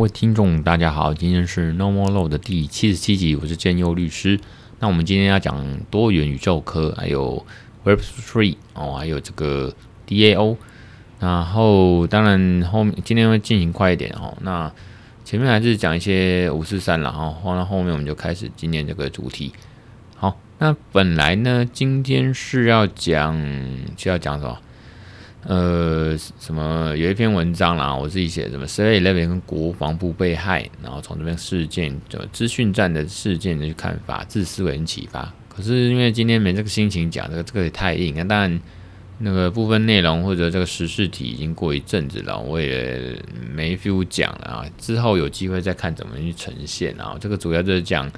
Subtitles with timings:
[0.00, 4.40] 各位听众，大家好，今天是 No More Law 的第七十七集，我是建佑律师。
[4.78, 7.44] 那我们今天要讲多元宇宙科，还有
[7.84, 9.74] Web Three 哦，还有这个
[10.08, 10.56] DAO。
[11.18, 14.34] 然后当然后面今天会进行快一点哦。
[14.40, 14.72] 那
[15.26, 19.52] 前面还是讲一些五四三了哈，放到后面我们就开始今天这个主题。
[20.16, 23.38] 好，那本来呢，今天是要讲
[23.98, 24.58] 是要讲什么？
[25.42, 35.32] 呃，什么有一篇文章啦，我自己写，什么 Seven Eleven 跟国防部被害，然后从这边事件就资讯战的事件的看法治思维跟启发。
[35.48, 38.14] 可是因为今天没这个心情讲这个，这个也太硬。
[38.14, 38.60] 那当然，
[39.16, 43.18] 那个部分内容或者这个时事题已经过一阵子了，我也
[43.50, 44.66] 没 feel 讲了啊。
[44.76, 47.16] 之后有机会再看怎么去呈现啊。
[47.18, 48.12] 这个主要就是讲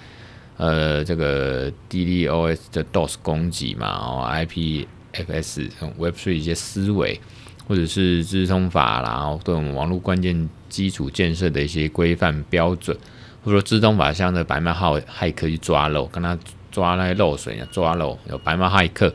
[0.56, 4.86] 呃这个 DDoS 的 DOS 攻击嘛，然后 IP。
[5.12, 7.20] FS Web3 一些思维，
[7.66, 12.96] 或者是资通法，然后对我们网络关键基础建设的一些规范标准，
[13.44, 16.38] 或者说资通法像这白帽骇骇客去抓漏，跟他
[16.70, 19.14] 抓那些漏水抓漏有白帽骇客。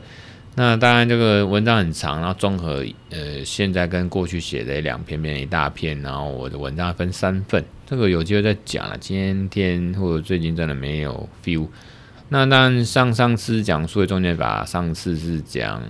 [0.54, 8.96] 那当然这个文章很长，然后综合呃现在跟过去写的两篇变一大篇，然后我的文章分三份，这个有机会再讲了。
[8.98, 11.68] 今天或者最近真的没有 feel。
[12.30, 15.82] 那当然，上上次讲数位中介法，上次是讲，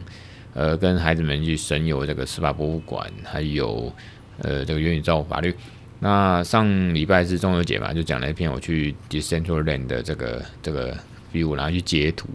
[0.55, 3.93] 呃，跟孩子们去神游这个司法博物馆，还有
[4.41, 5.53] 呃这个元宇宙法律。
[5.99, 10.97] 那上礼拜是中秋节嘛，就讲了一篇我去 Decentraland 的这个这个
[11.33, 12.29] view，然后去截图。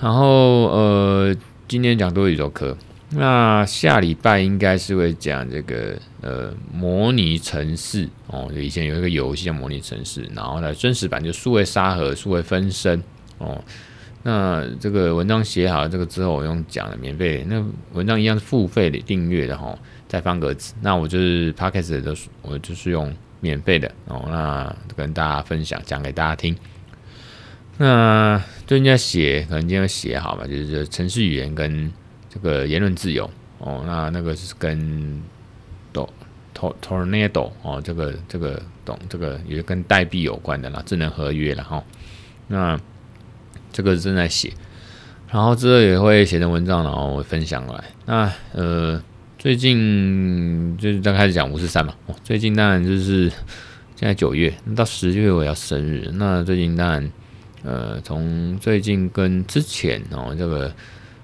[0.00, 1.36] 然后呃，
[1.68, 2.74] 今天讲多宇宙科。
[3.10, 13.02] 那下礼拜应该是会讲这个呃模拟城市哦，就以前有一个游戏叫模拟城市，然后呢真实版就数位沙盒、数位分身。
[13.38, 13.62] 哦，
[14.22, 20.74] 那这个文章写好了，这个之后我用讲的免费，那文章一样是付费的订阅的哈，再方格子。
[20.80, 24.24] 那我就是 Podcast 的，我就是用免费的哦。
[24.28, 26.56] 那跟大家分享，讲给大家听。
[27.76, 31.92] 那最近在写，可能今天写好吧，就是程式语言跟
[32.28, 33.84] 这个言论自由哦。
[33.86, 35.22] 那那个是跟
[36.52, 41.84] Tornado 哦，这个这个懂这个也跟代币有关的啦，智能合约了哈。
[42.48, 42.76] 那
[43.78, 44.52] 这个正在写，
[45.30, 47.84] 然后之后也会写成文章，然后分享过来。
[48.06, 49.00] 那呃，
[49.38, 51.94] 最近就是刚开始讲五十三嘛。
[52.06, 53.30] 哦，最近当然就是
[53.94, 56.10] 现在九月，到十月我要生日。
[56.14, 57.08] 那最近当然
[57.62, 60.72] 呃，从最近跟之前哦，这个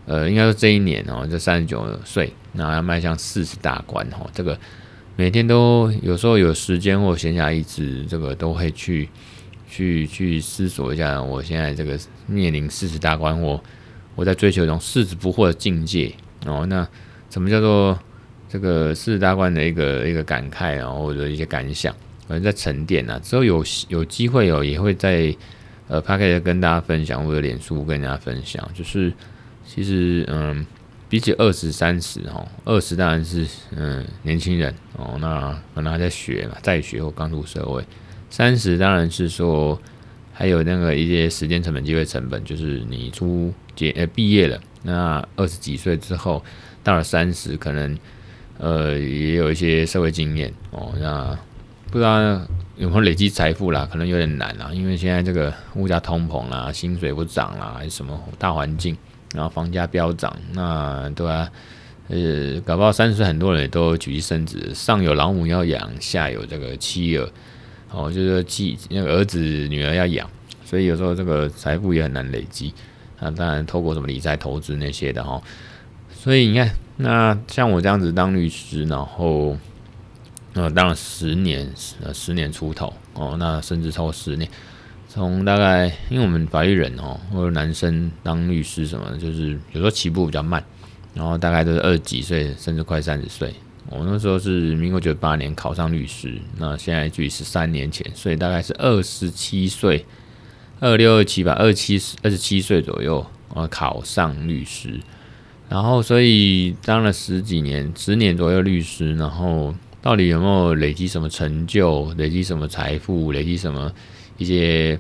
[0.07, 4.31] 呃，应该说这一年哦，这三十九岁，然后要迈向四十大关哦。
[4.33, 4.57] 这个
[5.17, 9.09] 每天都有时候有时间或闲暇一直这个都会去。
[9.75, 11.99] 去去思索一下，我现在这个
[12.29, 13.61] 面临四十大关，我
[14.15, 16.15] 我在追求一种四十不惑的境界
[16.47, 16.65] 哦。
[16.67, 16.87] 那
[17.29, 17.99] 什么叫做
[18.49, 21.93] 这个四十大关的一个一个感慨啊，或者一些感想，
[22.29, 23.19] 可能在沉淀啊。
[23.19, 25.35] 之后有有机会哦，也会在
[25.89, 28.65] 呃 Podcast 跟大家分享，或者脸书跟大家分享。
[28.73, 29.13] 就是
[29.67, 30.65] 其实嗯，
[31.09, 37.85] 比起二十三十哦，二十当然是嗯年轻人哦，那可能还在学嘛，在学或刚入社会。
[38.37, 39.81] 三十当然是说，
[40.33, 46.45] 还有那个一些时间成本、机会成本，就是你出结呃毕业了，那二十几岁之后
[46.83, 47.97] 到了三十，可能
[48.59, 50.93] 呃也有一些社会经验哦。
[50.99, 51.39] 那
[51.93, 52.21] 不知道
[52.77, 53.89] 有没有累积财富啦？
[53.89, 58.97] 可能有点难啦，因为现在这个物价通膨啦，薪水不涨啦，还是什么大环境，
[59.33, 61.49] 然后房价飙涨，那对啊？
[62.09, 67.31] 呃，搞不好三十岁很多人也都举妻生子，上有老母要养，下有这个妻儿。
[67.95, 70.29] 哦，就是继那个儿子女儿要养，
[70.65, 72.75] 所以有时候这个财富也很难累积。
[73.21, 75.41] 那当然透过什么理财投资那些的哈。
[76.13, 79.57] 所以你看，那像我这样子当律师，然后
[80.55, 81.71] 呃当了十年，
[82.03, 84.51] 呃十年出头哦，那甚至超过十年。
[85.09, 90.65] 从大概因为我们法律人哦，或者男生当律师什么，就是有时候起步比较慢，
[91.15, 93.55] 然后大概都是二十几岁，甚至快三十岁。
[93.91, 100.05] 我那时候是民国九八年考上律师，那现在距十三年前，所以大概是二十七岁，
[100.81, 104.99] 二六二七吧，二七二十七岁左右，我考上律师，
[105.69, 113.93] 然后所以当了十几年，十年左右律师，然后到底有没有累积什么成就，累积什么财富，累积什么
[114.39, 114.99] 一些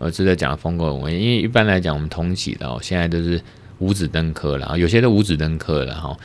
[0.00, 1.20] 呃值得讲的丰功伟业？
[1.20, 3.40] 因为一般来讲，我们通习的哦，现在都是
[3.78, 6.16] 五子登科了，有些都五子登科了哈。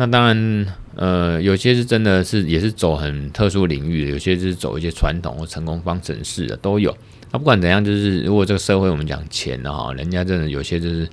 [0.00, 0.66] 那当然，
[0.96, 6.96] 呃，有些是真的是也是走很特殊领域的，有些是走一些传统或成功方程式的都有。
[7.30, 11.06] 那不管怎样，就是如果这个社会我们讲钱的哈，人家真的有些就是，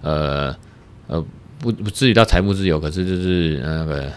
[0.00, 0.56] 呃
[1.06, 1.22] 呃，
[1.58, 4.10] 不不至于到财富自由，可是就是那个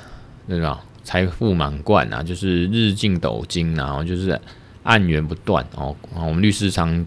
[0.48, 4.40] 那个财富满贯啊，就是日进斗金，啊就是
[4.84, 5.94] 案源不断哦。
[6.16, 7.06] 我们律师常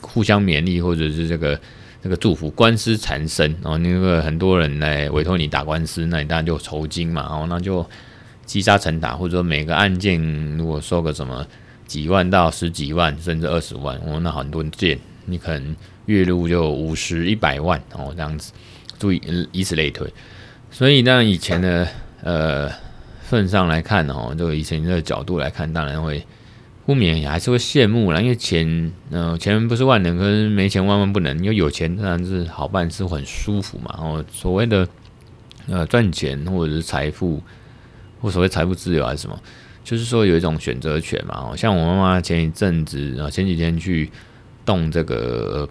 [0.00, 1.56] 互相勉励，或者是这个
[2.06, 3.76] 那个祝福，官司缠身哦。
[3.78, 7.84] 那个很多人来委托你打官司，那你当然就酬金嘛哦，那就
[8.44, 10.22] 积沙成塔，或者说每个案件
[10.56, 11.44] 如果收个什么
[11.84, 15.74] 几万到十几万，甚至二十万哦，那很多件你可能
[16.04, 18.52] 月入就五十一百万哦这样子，
[19.00, 19.20] 注意
[19.50, 20.08] 以此类推。
[20.70, 21.88] 所以那以前的
[22.22, 22.70] 呃
[23.22, 26.24] 份上来看哦，就以前的角度来看，当然会
[26.86, 31.36] 不免也还是会羡慕啦，因为钱，嗯、钱不是万能，可是没钱万万不能。
[31.40, 33.92] 因为有钱当然是好办事，很舒服嘛。
[33.98, 34.86] 然后所谓的
[35.66, 37.42] 呃赚钱或者是财富，
[38.20, 39.36] 或所谓财富自由还是什么，
[39.82, 41.50] 就是说有一种选择权嘛。
[41.50, 44.08] 哦，像我妈妈前一阵子啊，前几天去
[44.64, 45.68] 动这个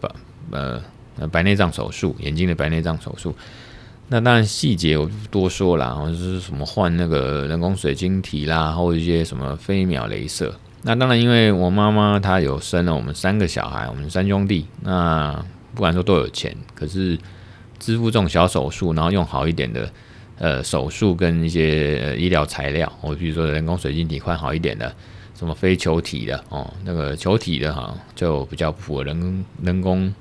[0.52, 0.82] 呃
[1.18, 3.34] 呃白内障手术，眼睛的白内障手术。
[4.10, 10.54] 那当然细节我就不多说了，或者是什么换那个人工水晶体啦，或者一些什么飞秒镭射。
[10.88, 14.68] 那当然，因为我妈妈她有生了我们三个小孩，我们三兄弟。
[14.82, 15.34] 那
[15.74, 17.18] 不管说多有钱，可是
[17.80, 19.92] 支付这种小手术，然后用好一点的
[20.38, 24.96] 呃手术跟一些、医疗材料，我比如说人工水晶体换好一点的，
[25.34, 30.14] 什么非球体的哦，那个球体的哈就比较符合人人工。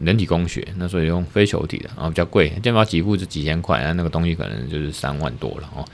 [0.00, 5.84] 人体工学，那所以用非球体的，然后比较贵，健保给付是几千块，那那个东西可能就是三万多了哦。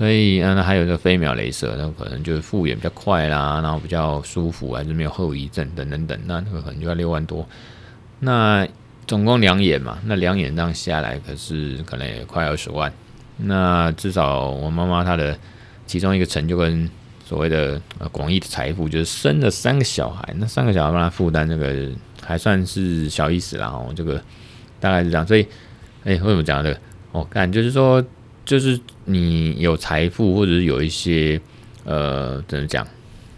[0.00, 7.46] 所以，那还有这个飞秒镭射，那可能就是复原比较快啦，然后比较舒服，还是没有后遗症等等等，那那个可能就要六万多。
[8.20, 8.66] 那
[9.06, 12.90] 总共两眼嘛，那两眼这样下来，可是可能也快二十万。
[13.36, 15.38] 那至少我妈妈她的
[15.86, 16.88] 其中一个成就跟
[17.22, 17.78] 所谓的
[18.10, 21.90] 广义的财富，就是生了三个小孩，那三个小孩帮她负担那个。
[22.22, 24.22] 还算是小意思啦，哦，这个
[24.78, 25.42] 大概是这样，所以，
[26.04, 26.78] 哎，为什么讲这个？
[27.12, 28.04] 哦，干就是说，
[28.50, 31.40] 就是你有财富，或者是有一些
[31.84, 32.84] 呃，怎么讲？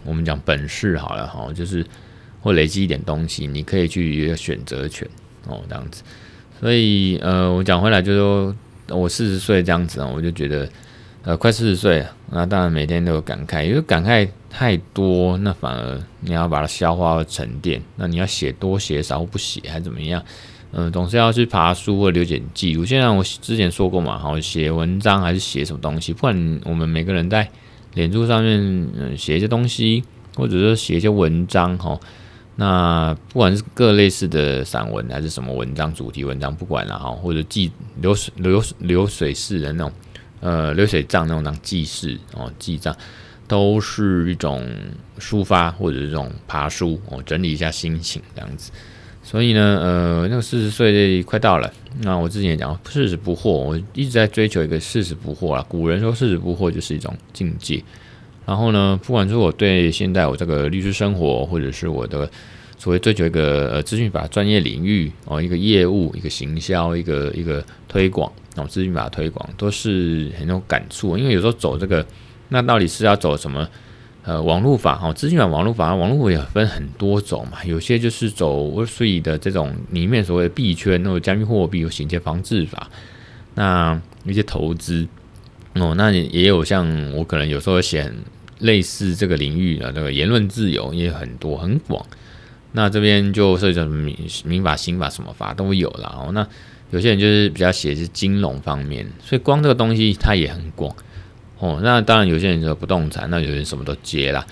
[0.03, 1.85] 我们讲本事好了，哈，就是
[2.41, 5.07] 或累积一点东西，你可以去选择权，
[5.45, 6.01] 哦，这样子。
[6.59, 8.55] 所以，呃，我讲回来就是说，
[8.87, 10.67] 我四十岁这样子啊，我就觉得。
[11.25, 17.81] 呃，快四十岁了，那当然每天都有感慨，因为感慨太多，那反而你要把它消化和沉淀。
[17.95, 20.21] 那你要写多写少不写还怎么样？
[20.73, 22.83] 嗯、总是要去爬书或留点记录。
[22.83, 26.11] 现在我之前说过嘛，好写文章还是写什么东西？
[26.11, 27.49] 不管我们每个人在
[27.93, 28.59] 脸书上面
[28.95, 30.03] 嗯写一些东西，
[30.35, 31.99] 或者说写一些文章哈，
[32.55, 37.71] 那不管是各类似的散文还是什么文章、主题文章，不管了哈，或者记
[38.01, 39.91] 流水流流水式的那种。
[40.45, 42.93] 呃，流水账那种当记事哦，记账
[43.47, 44.69] 都是一种
[45.17, 48.69] 抒发或者是这种爬书哦，整理一下心情这样子。
[49.25, 55.65] 所以呢，呃，那个四十岁快到了，那我之前也讲四十不惑，我一直在追求一个四十不惑啊。
[55.67, 57.81] 古人说四十不惑就是一种境界。
[58.45, 62.29] 然后呢，不管说我对现在我这个律师生活，或者是我的
[62.77, 68.31] 所谓追求一个呃资讯法专业领域哦，一个业务，一个行销，一个一个推广。
[68.57, 72.05] 哦，资讯法推广都是很有感触，因为有时候走这个，
[72.49, 73.67] 那到底是要走什么？
[74.25, 77.63] 呃，网络法哦，资讯法、网络法，网络也分很多种嘛。
[77.65, 82.89] 有些就是走 Web3 的这种里面所谓的币圈，或者加密货币，有洗钱防治法。
[83.55, 85.05] 那一些投资
[85.73, 88.09] 哦，那也有像我可能有时候写
[88.59, 92.05] 类似这个领域的这个言论自由也很多很广。
[92.71, 96.31] 那这边就涉及到民民法、刑法什么法都有了哦。
[96.31, 96.47] 那
[96.91, 100.95] 有些人就是比较写是金融方面，所以光这个东西它也很广
[101.63, 101.79] 哦。
[101.81, 104.45] 那当然有些人说不动产，那有人什么都接啦，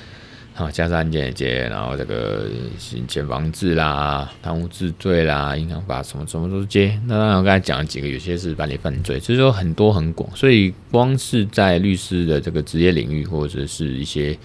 [0.53, 2.45] 好，家事案件也接，然后这个
[2.77, 6.97] 洗钱防治啦、贪污治罪啦、银行法什么什么都接。
[7.05, 10.29] 那当然我刚才讲了几个，有些是办理犯罪，所以说很多很广。
[10.35, 14.37] 所以光是在律师的这个职业领域或者是一些。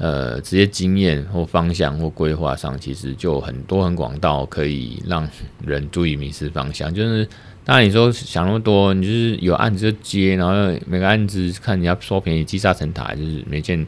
[0.00, 5.28] 呃，职业经验或方向或规划上，其实就很多很广到可以让
[5.66, 6.94] 人注意迷失方向。
[6.94, 7.28] 就是
[7.68, 13.86] 当然你说想那么多，你就是有案子就接，然后每个案子看人家收便宜，积沙成塔，就是每件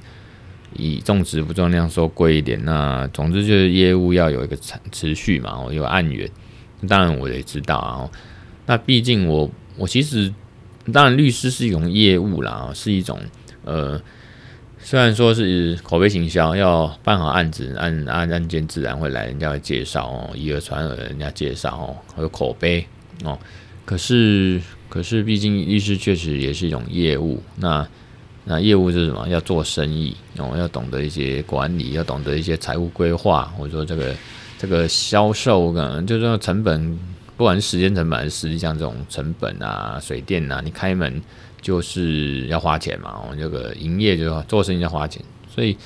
[0.74, 2.62] 以重质不重量收贵一点。
[2.66, 6.28] 那总之就是业务要有一个持持续嘛，有案源。
[6.86, 8.10] 当然我也知道啊，
[8.66, 10.30] 那毕竟我我其实
[10.92, 13.18] 当然律师是一种业务啦，是一种
[13.64, 13.98] 呃。
[14.82, 22.86] 虽然说是口碑行销，要办好案子，案案案件自然会来，人家会介绍哦，以讹传讹，人家介绍哦，还有口碑
[23.22, 23.38] 哦。
[23.84, 27.42] 可是，可是，毕竟律师确实也是一种业务。
[27.56, 27.86] 那
[28.44, 29.28] 那业务是什么？
[29.28, 34.14] 要做生意哦，要懂得一些管理，要懂得一些财务规划，或者说这个
[34.58, 36.98] 这个销售，可能就是说成本，
[37.36, 41.20] 不管时间成本还是实际上这种成本啊，水电啊，你开门。
[41.62, 45.22] 就是要花钱嘛，我这个营业就做生意要花钱，
[45.54, 45.76] 所以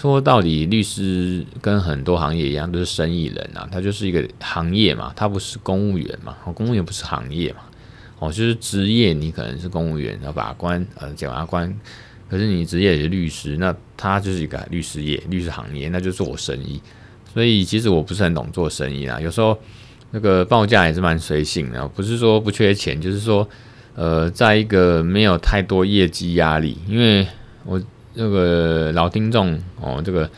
[0.00, 7.62] 说到底，律师跟很多行业一样，都是生意人啊，他就是一个行业嘛，他不是公务员嘛，公务员不是行业嘛，
[8.20, 11.76] 哦，就是职业，你可能是公务员，要把关，呃，检察官，
[12.30, 16.80] 可是你职业也是律师，那他就是一个律师业，律师行业，那就做生意，
[17.34, 19.58] 所以其实我不是很懂做生意啊，有时候
[20.12, 23.48] 那个报价也是蛮随性的，不是说不缺钱，就是说。
[24.00, 27.26] 呃，在一个没有太多业绩压力，因为
[27.64, 27.82] 我
[28.18, 30.28] 这个老听众哦，这个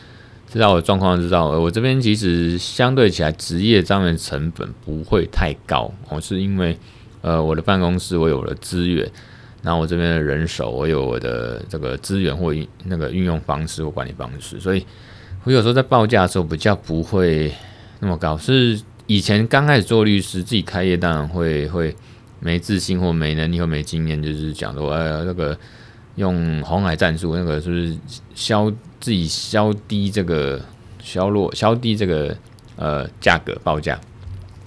[0.47, 6.77] 知道我状况，知道我这边其实相对起来职业上面成本不会太高哦，是因为
[7.21, 9.09] 呃我的办公室我有了资源，
[9.63, 14.85] 然后我这边的人手我有我的这个资源或那个运用方式或管理方式，所以
[15.43, 17.51] 我有时候在报价的时候比较不会
[17.99, 18.37] 那么高。
[18.37, 21.95] 是以前刚开始做律师自己开业，当然会会。
[22.43, 25.55] 没自信或没能力或没经验，就是讲说，哎，那个
[26.15, 27.97] 用红海战术，那个是不是
[28.35, 30.61] 消自己消低这个
[31.01, 32.35] 消落消低这个
[32.75, 33.99] 呃价格报价？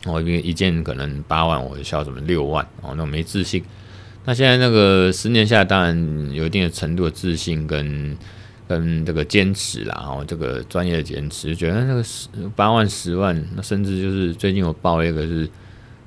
[0.07, 3.63] 我一一件可能八万，我就消什么六万哦，那种没自信。
[4.25, 8.17] 那现在那个十年下来，当然有一定的程度的自信跟
[8.69, 15.49] 跟这个坚持啦，然后这个专业的坚持，觉得那个十八万十万，那甚至就是最近我报一个是。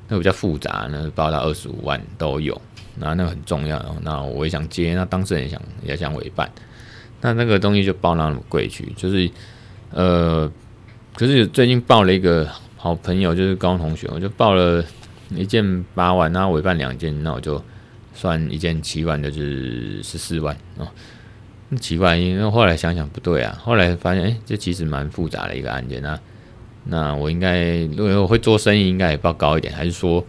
[0.10, 2.62] 那个比较复杂，那报到二十五万都有，
[3.00, 3.84] 那那个很重要。
[4.02, 6.52] 那我也想接，那当事人也想也想委办，
[7.22, 9.30] 那那个东西就报那么贵去，就是
[9.92, 10.52] 呃，
[11.16, 14.84] 可是最近报了一个好朋友，就是高中同学，我就报了
[15.32, 17.62] 一件八万，那委办两件，那我就
[18.14, 20.88] 算一件七万，就是十四万哦。
[21.70, 26.18] 那奇怪，因为后来想想不对啊，后来发现哎、这其实蛮复杂的一个案件啊。
[26.86, 30.26] 那我应该，如果我会做生意，应该也报高一点，还是说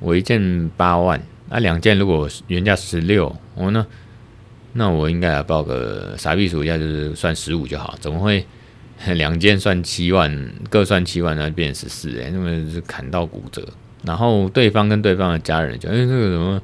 [0.00, 1.18] 我一件八万，
[1.52, 3.86] 那两件如果原价十六，我呢，
[4.72, 8.42] 那我应该要报个傻逼数一下，就是算十五就好，怎么会
[9.14, 12.18] 两件算七万，各算七万，那变成十四？
[12.22, 13.62] 哎，那么是砍到骨折。
[14.02, 16.62] 然后对方跟对方的家人讲，哎，这个什么，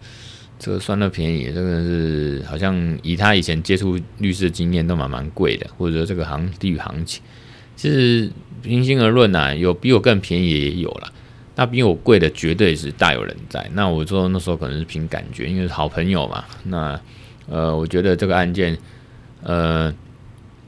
[0.58, 7.22] 这个算的便宜，这个是好像以他以前接触律师的经验，都蛮蛮贵的，或者说这个行地域行情，
[7.76, 8.30] 其实。
[8.60, 11.12] 平心而论呐，有比我更便宜也有了，
[11.58, 13.68] 那比我贵的绝对是大有人在。
[13.72, 16.44] 那我说那时候可能是凭感觉，因为是好朋友嘛。
[16.62, 17.00] 那
[17.48, 18.78] 呃，我觉得这个案件，
[19.42, 19.92] 呃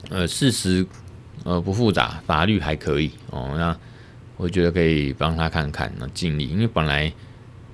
[0.09, 0.85] 呃，事实
[1.45, 3.55] 呃不复杂，法律还可以哦。
[3.57, 3.77] 那
[4.37, 6.49] 我觉得可以帮他看看，那尽力。
[6.49, 7.13] 因为本来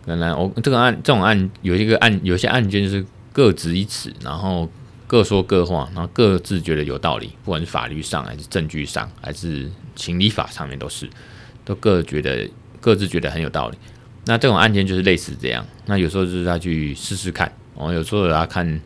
[0.04, 4.70] 本来我这个案这种案有一个案，有些案件就是各执一词，然后。
[5.08, 11.08] 各说各话，然后各自觉得有道理，不管是法律上还是证据上，还是情理法上面都是，
[11.64, 12.50] 都各觉得
[12.86, 13.76] 各自觉得很有道理。
[14.26, 15.66] 那这种案件就是类似这样。
[15.86, 18.80] 那有时候就是他去试试看，哦，有时候要看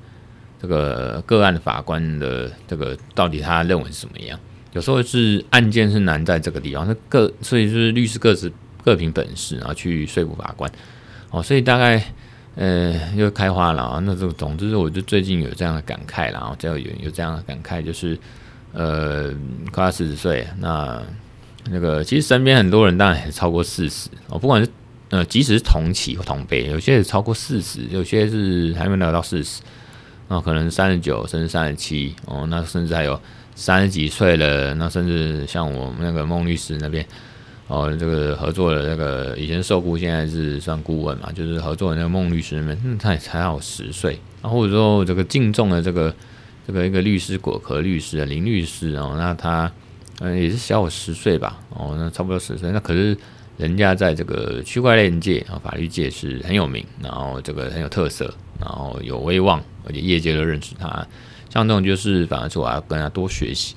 [0.59, 4.41] 这个个案法官的这个到底他认为是什么样。
[4.73, 8.51] 有时候是案件是难在这个地方，那各所以就是律师各自
[8.83, 10.73] 各凭本事，然后去说服法官。
[11.31, 12.03] 哦，所以大概。
[12.57, 14.03] 呃，又开花了啊！
[14.05, 18.19] 那这个，总之，我就最近有这样的感慨了啊，就有有这样的感慨，就是
[18.73, 19.33] 呃，
[19.71, 21.01] 快四十岁，那
[21.69, 24.71] 那个其实身边很多人当然也超过四十哦，不管是
[25.11, 29.61] 呃，即使是同期或同辈，有些是超过四十，有些是还没有到四十，
[30.29, 33.21] 那可能三十九甚至三十七哦，那甚至还有
[33.55, 37.05] 三十几岁了，那甚至像我们那个孟律师那边。
[37.73, 46.13] 哦，这个合作的那个以前受雇，现在是算顾问嘛，就是合作的那个孟律师们，嗯，他也才好十岁，然后或者说这个敬重的这个
[46.67, 49.71] 这个一个律师果壳律师林律师哦，那他
[50.21, 53.17] 嗯也是小我十岁吧，哦，那差不多十岁，那可是
[53.57, 60.89] 人家在这个区块链界啊法律界是很有名，然后这个很有特色，然后有威望，而且业界都认识他，
[61.49, 63.75] 像这种就是反而是我要跟他多学习。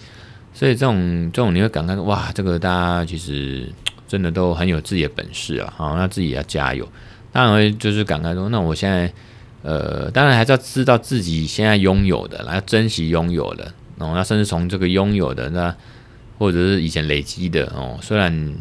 [0.54, 3.68] 所以这种这种你会感慨哇，这个大家其实
[4.08, 6.88] 真的都很有自己的本事啊，好，那自己要加油。
[7.32, 9.12] 当然就是感慨说，那我现在
[9.64, 13.66] 呃，当然还是要知道自己现在拥有的，来珍惜拥有的
[13.98, 14.12] 哦。
[14.14, 15.76] 那甚至从这个拥有的那
[16.38, 18.56] 或者是以前累积的哦，虽然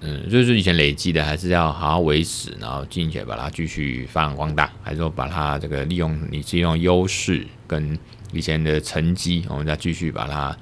[0.00, 7.98] 嗯，就是以前累积的，还是要好好维持，然后并且把它继续发扬光大，还是说把它这个利用你这种优势跟
[8.32, 10.56] 以前的成绩，我们再继续把它。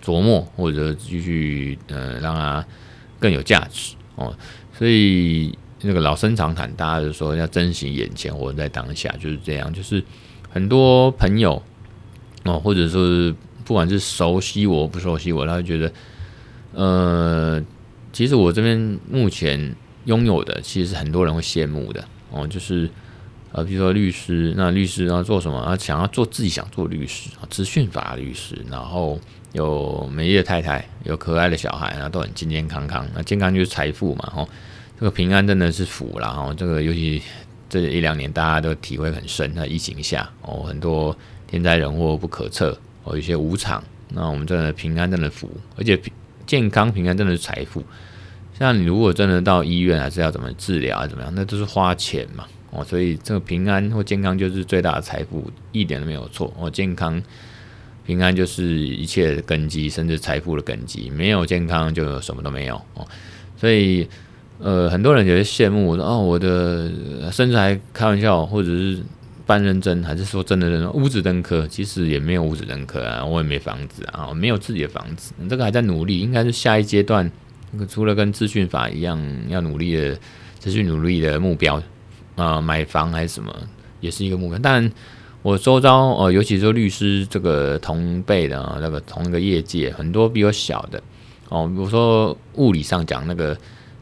[0.00, 2.64] 琢磨或者继续呃让它
[3.18, 4.34] 更有价值哦，
[4.72, 9.70] 所以那个老生常谈，大家就说要珍惜眼前，活在当下，就是这样。
[9.74, 10.02] 就是
[10.48, 11.60] 很多朋友
[12.44, 13.34] 哦，或者是
[13.68, 15.92] 不管是熟悉我不熟悉我，他会觉得
[16.72, 17.62] 呃，
[18.12, 22.90] 其实我这边目前拥有的，其实是很多人会羡慕的哦，就是。
[23.50, 25.58] 呃，比如说律师，那律师要做什么？
[25.58, 29.18] 啊，想要做自己想做律师啊，资讯法律师，然后
[29.52, 33.08] 有美丽的太太，有可爱的小孩，那都很健健康康。
[33.14, 34.46] 那健康就是财富嘛，哦，
[35.00, 37.22] 这个平安真的是福啦，哦，这个尤其
[37.70, 39.50] 这一两年大家都体会很深。
[39.54, 45.98] 那疫情下，哦，很多天灾人祸不可测，哦，一些无常，那我们真的平安真的福，而且
[46.46, 47.82] 健康平安真的是财富。
[48.58, 52.44] 像你如果真的到医院，还是要怎么治疗，啊怎么样，那都是花钱嘛。
[52.70, 56.52] 哦，所以这个平安或健康就是最大的财富，一点都没有错。
[56.58, 57.22] 哦，健康、
[58.04, 61.08] 平安就是一切的根基，甚至财富的根基。
[61.10, 62.74] 没有健康，就什么都没有。
[62.94, 63.06] 哦，
[63.56, 64.06] 所以
[64.58, 66.90] 呃，很多人觉得羡慕我，说哦，我的
[67.30, 69.00] 甚至还开玩笑，或者是
[69.48, 77.32] 半认真，还是说真的认真，五子登科，其实也没有五子登科啊，我也没房子啊，我没有自己的房子，这个还在努力，应该是下一阶段，
[77.88, 80.18] 除了跟资讯法一样要努力的
[80.60, 81.82] 持续努力的目标。
[82.36, 83.52] 啊、买房还是什么，
[83.98, 84.56] 也是一个目标。
[84.62, 84.88] 但
[85.42, 91.02] 我周遭呃，尤其是说律师这个同辈的那个同一个业界，很多比我小的
[91.48, 93.58] 哦，比如说物理上讲那个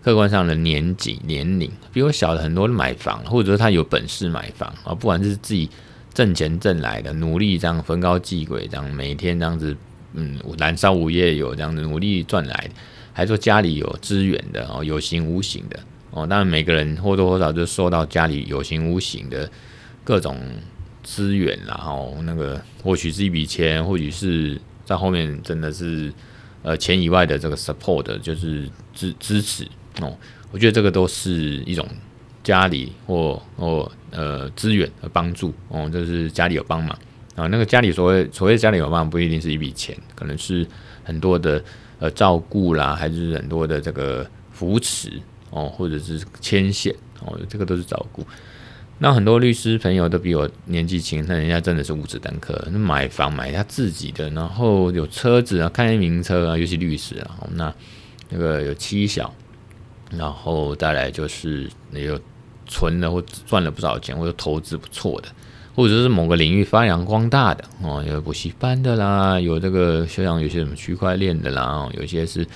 [0.07, 5.69] 客观上的年纪年龄比我小的很多买房，或者说他有本事买房啊，不管是自己
[6.15, 9.77] 挣钱挣来的，努力这样逢高继轨，这样每天这样子
[10.13, 12.71] 嗯燃烧午夜有这样子努力赚来的，
[13.13, 15.81] 还说家里有资源的哦，有形无形的。
[16.13, 19.51] 哦，当然每个人或多或少就受到家里有形无形的
[20.05, 20.41] 各种
[21.03, 26.13] 资源，然后那个或许是一笔钱，或许是在后面真的是
[26.63, 29.67] 呃钱以外的这个 support，就是支支持
[30.01, 30.17] 哦。
[30.51, 31.87] 我觉得这个都是一种
[32.43, 36.99] 家里或或呃资源的帮助哦，就是家里有帮忙
[37.35, 37.47] 啊。
[37.47, 40.67] 那个家里所谓所谓家里有帮忙，不一定是一笔钱，可能是
[41.05, 41.63] 很多的
[41.99, 45.13] 呃照顾啦，还是很多的这个扶持。
[45.51, 48.23] 哦，或者是牵线哦，这个都是照顾。
[48.99, 57.73] 那很多律师朋友都比我年纪轻，那人家真的是五子单科，那买房买他自己的，然后有车子啊，开名车啊，尤其律师啊，那
[58.29, 59.33] 那个有妻小，
[60.11, 62.19] 然后再来就是有
[62.67, 65.29] 存了或赚了不少钱，或者投资不错的，
[65.75, 72.47] 或者是某个领域发扬光大的哦，有补习班的啦，有这个像有些什么区块链的啦，有些是。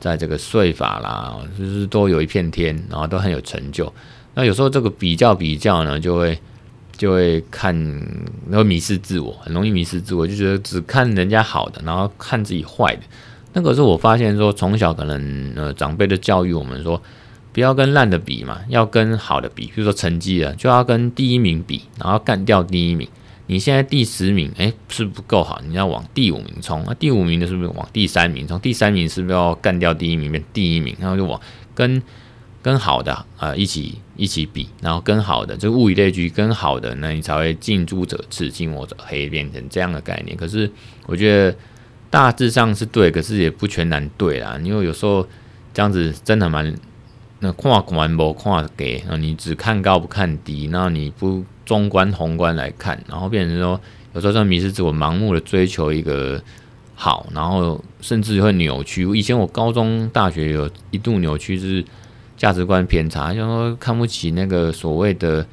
[0.00, 3.92] 在这个税法啦，就是都有一片天，然后都很有成就。
[4.34, 6.38] 那有时候这个比较比较呢，就会
[6.96, 7.74] 就会看，
[8.48, 13.02] 然后迷失自我，很容易迷失自我，就觉得只看人家好的，然后看自己坏的。
[13.52, 17.00] 那可是我发现说，从小可能呃长辈的教育我们说，
[17.52, 19.66] 不要跟烂的比嘛，要跟好的比。
[19.66, 23.08] 比如说成绩啊，就要跟第一名比，然后干掉第一名。
[23.50, 25.58] 你现在第十名，诶，是不是不够好？
[25.66, 26.84] 你要往第五名冲。
[26.86, 28.60] 那第五名的是不是往第三名冲？
[28.60, 30.94] 第三名是不是要干掉第一名变第一名？
[31.00, 31.40] 然后就往
[31.74, 32.02] 跟
[32.60, 40.36] 跟好的啊、呃、一起一起比，然后跟好的就物以类聚，跟好的，那你才会近朱者赤，近墨者黑，变成这样的概念。
[40.36, 40.70] 可是
[41.06, 41.56] 我觉得
[42.10, 44.58] 大致上是对，可是也不全然对啦。
[44.62, 45.26] 因为有时候
[45.72, 46.74] 这样子真的蛮
[47.40, 51.44] 那跨观不跨给，那你只看高不看低，那你不。
[51.68, 53.78] 中观宏观来看，然后变成说，
[54.14, 56.42] 有时候像迷失自我，盲目的追求一个
[56.94, 59.04] 好，然后甚至会扭曲。
[59.14, 61.84] 以前我高中、大学有一度扭曲，是
[62.38, 65.46] 价值观偏差，就说看不起那个所谓的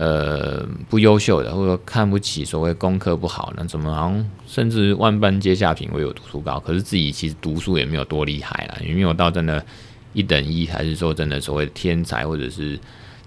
[0.00, 6.58] 呃不优秀的，或者说看不起所谓功课不好，那怎么好像甚至万般皆下品，唯有读书高。
[6.58, 9.64] 可是自己其实读书也没有多厉害啦，也没有到真的
[10.12, 12.78] 一等一，还是说真的所谓天才，或者是。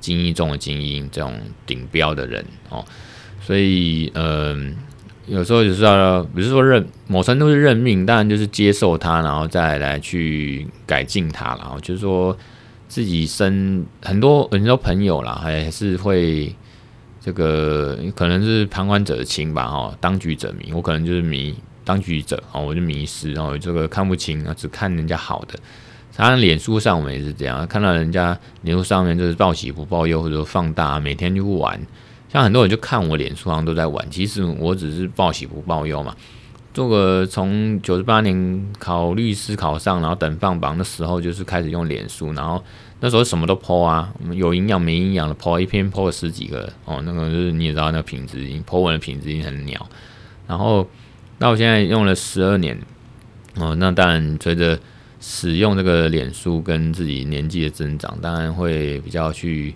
[0.04, 1.34] 精英中的精英，这种
[1.66, 2.84] 顶标的人哦，
[3.40, 4.54] 所以呃，
[5.28, 12.38] 有时候就是要，不是说认某程度是认命，当然就是接受他，然后再来去改进他，然后就是说
[12.90, 16.54] 自己生很多很多朋友啦，还是会
[17.24, 21.56] 这个可能是旁观者清吧，哈，当局者迷，我可能就是迷
[21.86, 25.58] 当局者哦，我就迷失，然后这个看不清啊，只看人家好的。
[26.16, 31.80] 当然脸书上我们也是这样，看到人家脸书上面就是报喜不报忧，或者说放大，每天就玩。
[32.32, 36.16] 像很多人就看我脸书上都在玩，其实我只是报喜不报忧嘛。
[36.74, 42.64] 这个从九十八年考律师考上，然后等放榜的时候，就是开始用脸书，然后
[43.00, 49.88] 那时候什么都 po 啊，有营养没营养的 po，一篇 po 了十几个哦，那个就是你也知道，那个品质已经 po 文的品质已经很鸟。
[50.48, 50.88] 然后
[51.38, 52.78] 那我现在用了十二年
[53.56, 54.78] 哦，那当然随着。
[55.26, 59.74] 使用这个脸书跟自己年纪的增长，当然会比较去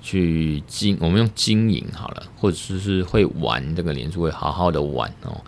[0.00, 5.40] 去经，我们用经营好了，或者是是会玩这个脸书，会好好的玩哦。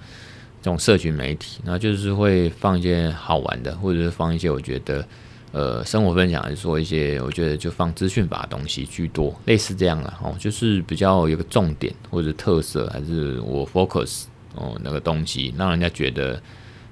[0.69, 5.03] 这种社群媒体，那就是会放一些好玩的，或者是放一些我觉得
[5.51, 10.19] 呃生活分享，还是说一些我觉得就放资讯法的东西居多，类似这样啦。
[10.23, 14.25] 哦，就是比较有个重点或者特色，还是我 focus
[14.57, 16.39] 哦那个东西，让人家觉得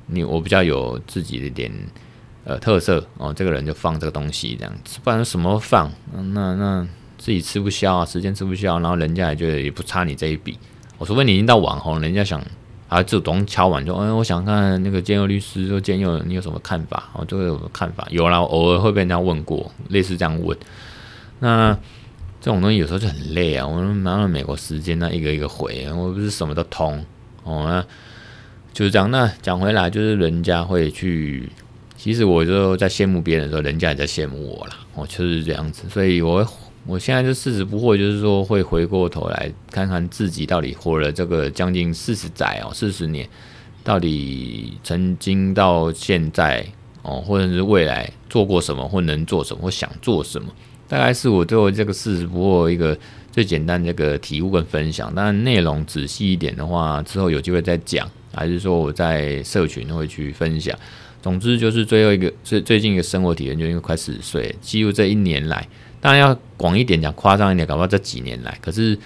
[0.07, 1.71] 你我比较有自己的一点
[2.45, 5.93] 呃特色哦，这个人就放这个东西这样子，不然什么放，
[6.33, 10.59] 那那自己吃不消啊，时间吃不消，然后人家也觉得也不差你这一笔。
[10.97, 12.43] 我除非你已经到网红，人家想。
[12.89, 17.11] 啊，主动敲碗说：“哎，我想看那个建佑律师，说建佑你有什么看法？
[17.15, 18.07] 哦，就会有什么看法？
[18.11, 20.57] 有啦，偶尔会被人家问过，类似这样问。
[21.41, 21.77] 那
[22.41, 23.67] 这种东西有时候就很累啊。
[23.67, 27.05] 我们拿了美国时间，那一个一个回，我不是什么都通
[27.43, 27.65] 哦。
[27.67, 27.85] 那
[28.73, 29.11] 就是这样。
[29.11, 31.51] 那讲回来，就是人家会去，
[31.97, 34.77] 其实我就在羡慕别人的时候，人家也在羡慕我啦。
[34.95, 35.89] 哦，就是这样子。
[35.89, 36.47] 所以我。”
[36.87, 43.29] 我现在就四十不惑，就是说会回过头来看看自己到底活了这个将近四十载哦，四十年，
[43.83, 46.65] 到底曾经到现在
[47.03, 50.47] 哦，或者是未来做过什么，或能做什么，或想做什么，
[50.87, 52.97] 大概是我对我这个四十不惑一个
[53.33, 55.13] 最简单这个体悟跟分享。
[55.13, 60.79] 当然内容仔细一点的话，之后有机会再讲，还是说我在社群会去分享。
[61.21, 65.67] 总之就是最后一个最最近一个生活体验，就因为快四十岁，记录这一年来。
[66.07, 68.97] 当然要广一点讲，夸张一点，搞不好这几年来，可是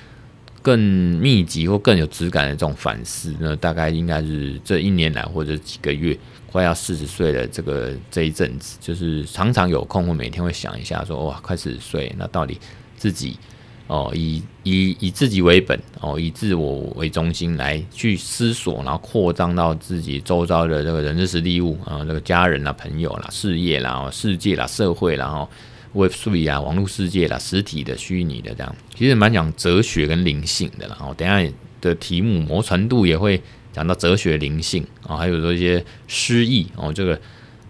[0.60, 6.14] 更密集或更有质感的这种反思呢，大概应该是这一年来或者几个月，
[6.52, 12.60] 快要四十岁的这个这一阵子，就是常常有空或每天会想一下说，哇，快四十岁，那到底
[12.98, 13.38] 自己
[13.86, 25.48] 哦，以以以自己为本哦，以自我为中心来去思索，然后扩张到自己周遭的这个人事物物啊，这个家人啦、朋友啦、事业啦、世界啦、社会啦，然后。
[25.92, 30.96] Web three 啊，网络世界啦，实体的、虚拟的这样，其实蛮讲哲学跟灵性的啦。
[31.00, 31.44] 哦等下
[31.80, 33.40] 的题目某程度也会
[33.72, 37.20] 讲到哲学、灵性啊，还有说一些诗意哦，这个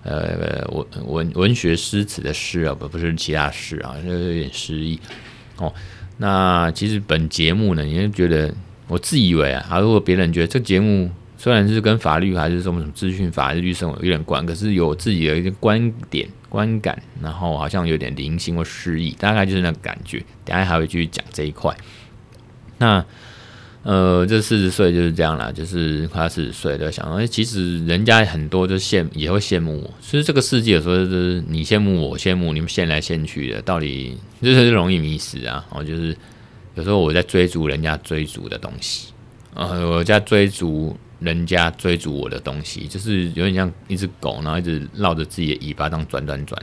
[0.03, 4.99] 呃文文文学诗词的诗啊，不不是其他诗啊，就是有点诗意
[5.57, 5.73] 哦。
[6.19, 8.55] 那其实本节目呢，也觉得
[8.89, 11.11] 我自以为啊，啊如果别人觉得这节目。
[11.43, 20.23] 虽然是跟法律还是什么什么资讯法还是律生活有点关，可是有自己的一些观点观感，然后好像有点灵性或诗意，大概就是那个感觉。
[20.45, 21.75] 等下还会继续讲这一块。
[22.77, 23.03] 那
[23.83, 29.91] 呃，这四十岁就是这样啦，就是快四十岁的想说，其实人家很多就羡也会羡慕我。
[30.03, 35.65] 其实这个世界有时候就是你羡慕我羡慕你们羡来羡去的，到底就是容易迷失啊。
[35.71, 36.15] 然后就是
[36.75, 39.13] 有时候我在追逐人家追逐的东西，
[39.55, 40.95] 呃，我在追逐。
[41.21, 46.61] 人家追逐我的东西，就是有点像一只狗，然后一直绕着自己的尾巴这样转转转。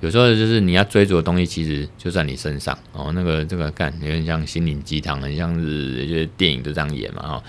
[0.00, 3.12] 有时候就是你要追逐的东西，其实就在你身上哦。
[3.14, 7.42] 那个这个干有点像心灵鸡汤，很像是一些电影都这样演嘛哈。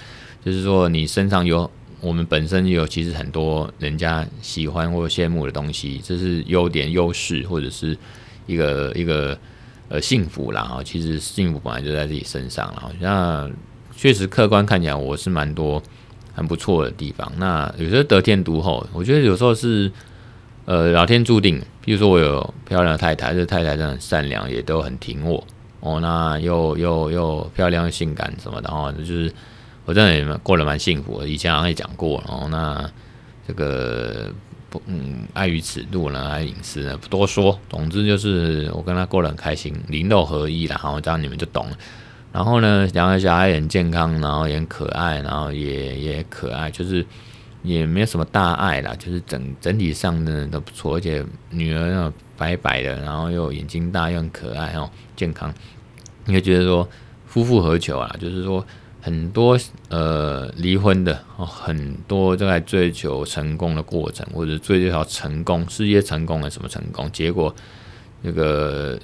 [0.43, 7.97] 就是说你身上有我们本身有其实很多人家喜欢或羡慕的东西，这是优点、优势或者是
[8.47, 9.39] 一个一个
[9.87, 10.83] 呃幸福啦哈。
[10.83, 12.91] 其实幸福本来就在自己身上了。
[12.99, 13.49] 那
[13.95, 15.81] 确实客观看起来，我是蛮多。
[16.33, 17.31] 很不错的地方。
[17.37, 19.91] 那有时候得天独厚，我觉得有时候是
[20.65, 21.61] 呃老天注定。
[21.83, 25.43] 比如说我有漂亮的太太，这太太真的很善良，也都很挺我
[25.79, 25.99] 哦。
[25.99, 29.33] 那又又又漂亮又性感什么的哦，就是
[29.85, 31.27] 我真的也过得蛮幸福的。
[31.27, 32.47] 以前好像也讲过哦。
[32.51, 32.87] 那
[33.47, 34.31] 这个
[34.69, 37.59] 不嗯，碍于尺度呢，还有隐私呢，不多说。
[37.67, 40.79] 总之就是我跟他过得很开心，灵肉合一了。
[40.83, 41.77] 然后这样你们就懂了。
[42.33, 47.05] 然后呢，两个小孩也很健康，然后也很可爱，然后也也可爱，就是
[47.61, 55.53] 也没有什么大碍啦，就是整整体上呢都不错，而且女儿那白白的，然后又眼睛大又很可爱哦，健康，
[56.23, 56.87] 你会觉得说
[57.25, 58.15] 夫复何求啊？
[58.17, 58.65] 就是说
[59.01, 67.53] 很多呃离婚的哦，很多都在追求成功的过程，或者追求成功事业成功了什么成功，结果
[68.21, 68.97] 那个。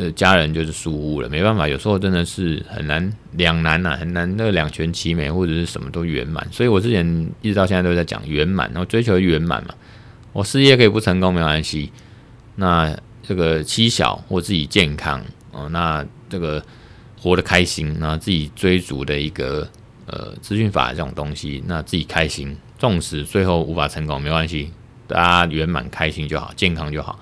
[0.00, 6.46] 呃，家人就是疏忽了，没办法，有时候真的是很难两难呐，很难那两全其美或者是什么都圆满。
[6.50, 7.04] 所以我之前
[7.42, 9.74] 一直到现在都在讲圆满，然后追求圆满嘛。
[10.32, 11.92] 我事业可以不成功没关系，
[12.54, 16.64] 那这个妻小或自己健康哦，那这个
[17.20, 19.68] 活得开心，那自己追逐的一个
[20.06, 24.70] 呃资讯法这种东西，那自己开心，纵使最后无法成功没关系，
[25.06, 27.18] 大家圆满开心就好，健康就好。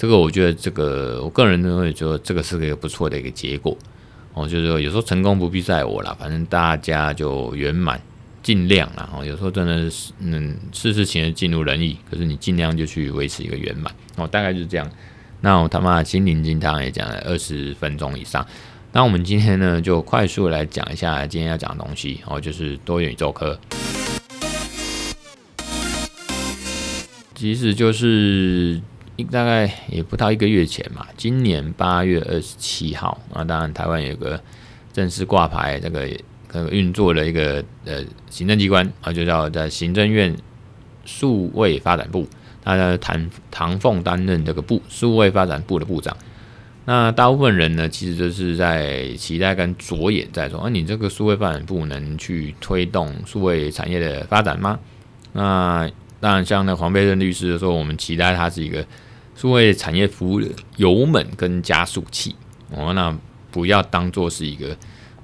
[0.00, 3.76] 这个我觉得，这个我个人认为，就这个是个不错的一个结果
[4.32, 4.48] 哦。
[4.48, 8.00] 就是说，有时候成功不必在我啦，反正大家就圆满，
[8.42, 9.10] 尽量啦。
[9.14, 14.26] 哦，有时候真的是，嗯，事事情尽如人意，可是你尽量就去维持一个圆满哦。
[14.26, 14.90] 大概就是这样。
[15.42, 18.46] 那我他妈心灵鸡汤也讲了二十分钟以上。
[18.92, 23.60] 那我们今天呢，就快速来讲一下今天要讲的东西哦，就是多元宇宙科。
[27.34, 28.80] 其实就是。
[29.24, 34.40] 大概也不到一个月前嘛，今年八月二十七号啊，当然台湾有个
[34.92, 36.08] 正式挂牌这个
[36.52, 40.36] 这个运作的一个呃行政机关啊，就叫在行政院
[41.04, 42.26] 数位发展部，
[42.62, 46.16] 他的唐唐凤担任这个部数位发展部的部长。
[46.84, 54.78] 那大部分人呢，其实就是在期待跟着眼在说，啊，你这个数位发展部能去推动数位产业的发展吗？
[55.32, 58.84] 那当然，像那黄佩任律师说，我们期待它是一个。
[59.40, 62.36] 数位产业服务的油门跟加速器
[62.72, 63.16] 哦，那
[63.50, 64.76] 不要当做是一个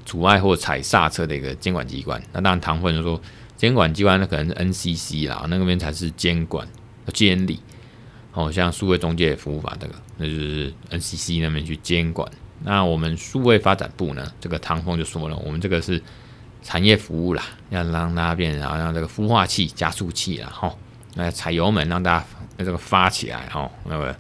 [0.07, 2.19] 阻碍或踩刹车的一个监管机关。
[2.33, 3.21] 那当然，唐凤就说
[3.59, 6.67] 监管机关那可能是 NCC 啦，那个边才是监管
[7.13, 7.61] 监理。
[8.33, 12.27] 哦，像数位中介服务法这个，那就是 NCC 那边去监管。
[12.63, 16.03] 那我们数位发展部呢，这个唐凤就说了，我们这个是
[16.63, 20.79] 产业服务啦，要让大家变成好像这个孵化器、加速器啦，吼，
[21.17, 22.27] 那踩油门让大家。
[22.59, 24.17] 这个发起来哦，那个，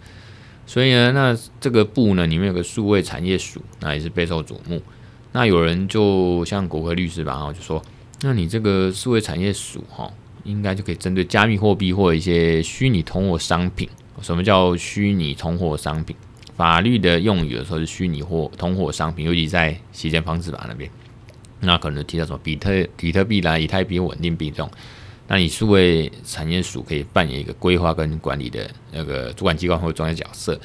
[0.66, 4.78] 所以呢，那这个部呢，里面有个数位产业署，那也是备受瞩目。
[5.32, 7.82] 那有人就像国科律师吧，哈，就说，
[8.20, 10.12] 那你这个数位产业署哈，
[10.44, 13.88] 应该就可以针对加密货币或一些虚拟通货商品。
[14.20, 16.14] 什么叫虚拟通货商品？
[16.58, 20.90] 法律的用语的时候是虚拟货通货商品，尤其在洗钱防治法那边，
[21.60, 24.70] 那可能提到什么比特比特币啦、以太币稳定币这种。
[25.28, 30.58] 那你数位产业署可以扮演一个规划跟管理的那个主管机关或者专业角色。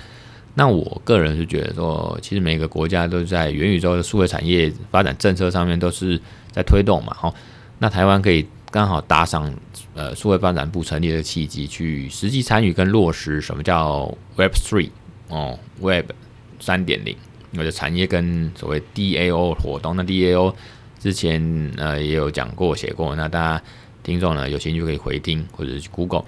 [0.54, 6.20] 那我个人是觉得说，其实每个国家都在元宇宙的数位产业发展政策上面都是
[6.52, 7.12] 在推动嘛。
[7.18, 7.34] 好，
[7.80, 9.52] 那台湾可以刚好搭上
[9.96, 14.90] 呃数位发展部成立的契机，去实际参与跟落实什么叫 Web Three
[15.30, 16.12] 哦，Web
[16.60, 17.16] 三点零，
[17.58, 19.96] 我的产业跟所谓 DAO 活动。
[19.96, 20.54] 那 DAO
[21.00, 23.64] 之前呃也有讲过写过，那大家。
[24.04, 26.26] 听众呢，有兴趣可以回听，或者是 Google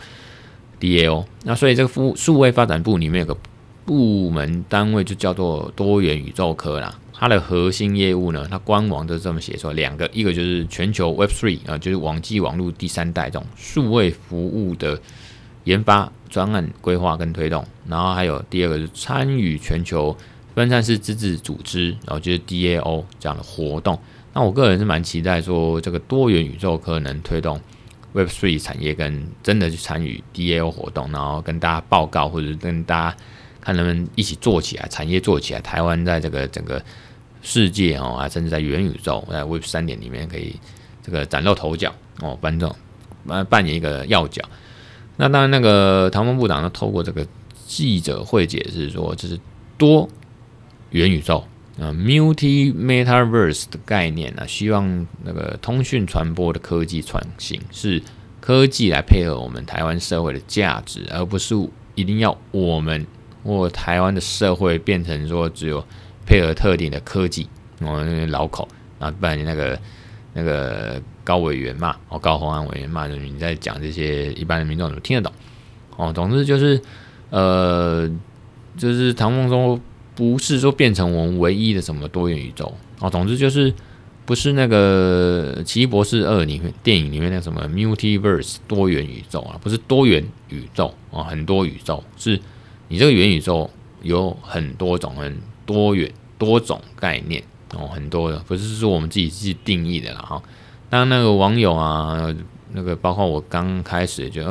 [0.79, 1.25] DAO。
[1.43, 3.37] 那所以这个数数位发展部里面有个
[3.85, 6.99] 部门单位就叫做多元宇宙科啦。
[7.15, 14.99] 它的核心业务呢，它官网都这么写说，两个，一个就是全球 Web Three 啊，就是网际网络第三代这种数位服务的
[15.63, 17.65] 研发、专案规划跟推动。
[17.87, 20.15] 然后还有第二个是参与全球
[20.53, 23.97] 分散式自治组织，然后就是 DAO 这样的活动。
[24.33, 27.61] 那我个人是蛮期待说，这个多元宇宙可能推动
[28.15, 33.17] Web3 产业跟真的去参与 DAO 活动，然后跟大家报告或者跟大家
[33.61, 36.83] 看能不能一起做起来，产业做起来，台湾在这个整个
[37.43, 40.55] 世界哦啊，甚至在元宇宙在 Web 三点里面可以
[41.03, 42.73] 这个崭露头角哦，反正
[43.49, 44.41] 扮演一个要角。
[45.15, 47.25] 那当然，那个唐凤部长呢，透过这个
[47.67, 49.39] 记者会解释说，这是
[49.77, 50.09] 多
[50.89, 51.43] 元宇宙。
[51.79, 57.99] 呃，multi metaverse 的概念呢、希望那个通讯传播的科技创新是
[58.39, 61.55] 科技来配合我们台湾社会的价值，而不是
[61.95, 63.03] 一定要我们
[63.43, 65.83] 或台湾的社会变成说只有
[66.27, 67.49] 配合特定的科技。
[67.79, 68.67] 我们老口，
[68.99, 69.79] 然后不然你那个
[70.33, 75.33] 那个高委员嘛，哦，高虹安委员嘛，你在讲这些一般的民众怎么听得懂？
[75.97, 76.79] 哦，总之就是
[77.31, 78.07] 呃，
[78.77, 79.79] 就是唐凤说。
[80.15, 83.73] 不是说变成我们唯一的什么多元宇宙哦，总之就是
[84.25, 92.39] 不是那个《奇异博士二》里面电影里面那什么 multiverse 多元宇宙啊，不是多元宇宙啊，很多宇宙，是
[92.87, 93.69] 你这个元宇宙
[94.01, 100.41] 有很多种、很多元多种概念哦，很多的，不是说我们自己去定义的了哈。
[100.89, 102.33] 当那个网友啊。
[102.75, 104.41] 那个包括我刚开始就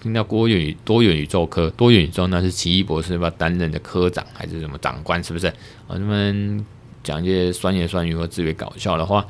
[0.00, 5.22] 听到多元宇多元宇宙科多元宇宙，那是奇异博士要担任的科长还是什么长官？
[5.22, 5.46] 是不是？
[5.46, 5.54] 啊，
[5.90, 6.66] 他们
[7.04, 9.24] 讲一些酸言酸语或自以为搞笑的话，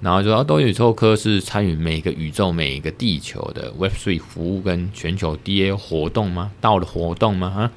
[0.00, 6.50] 然后就说多元宇宙科是参与每个宇宙每一个地球的 Web Three 服务跟全球 DA 活动吗？
[6.60, 7.48] 到的活动吗？
[7.48, 7.70] 啊，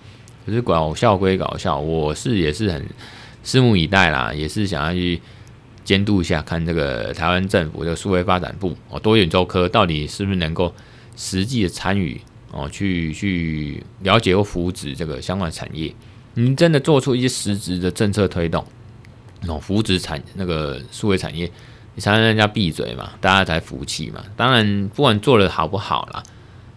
[0.45, 2.85] 可是搞笑归搞笑，我是也是很
[3.43, 5.19] 拭目以待啦，也是想要去。
[5.85, 10.73] 监督一下，看这个台湾政府的数位发展部哦，多元周科到底是不是能够
[11.15, 12.19] 实际的参与
[12.51, 15.93] 哦，去去了解或扶持这个相关产业？
[16.33, 18.65] 你真的做出一些实质的政策推动
[19.47, 21.49] 哦，扶持产那个数位产业，
[21.93, 24.25] 你才让人家闭嘴嘛，大家才服气嘛。
[24.35, 26.23] 当然，不管做的好不好啦，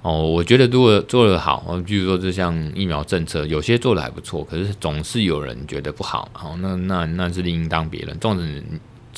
[0.02, 8.18] 哦，我觉得如果做的好，哦，比如说这项疫苗政策，有些做的还不错，可是总是有人觉得不好，好，那那那是另当别论。
[8.18, 8.62] 总之。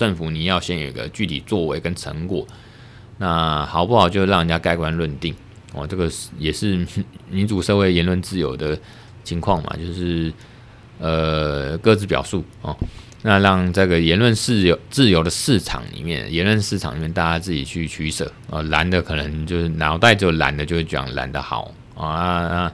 [0.00, 2.46] 政府你要先有一个具体作为跟成果，
[3.18, 5.34] 那好不好就让人家盖棺论定。
[5.74, 6.86] 哦，这个也是
[7.28, 8.78] 民主社会言论自由的
[9.22, 10.32] 情况嘛，就是
[10.98, 12.42] 呃各自表述。
[12.62, 12.74] 哦，
[13.20, 18.32] 那让这个言论自由自由的市场里面，言论市场里面大家自己去取舍。
[18.48, 21.74] 啊，蓝的可能就是脑袋就蓝的就会讲蓝的好。
[21.94, 22.72] 啊，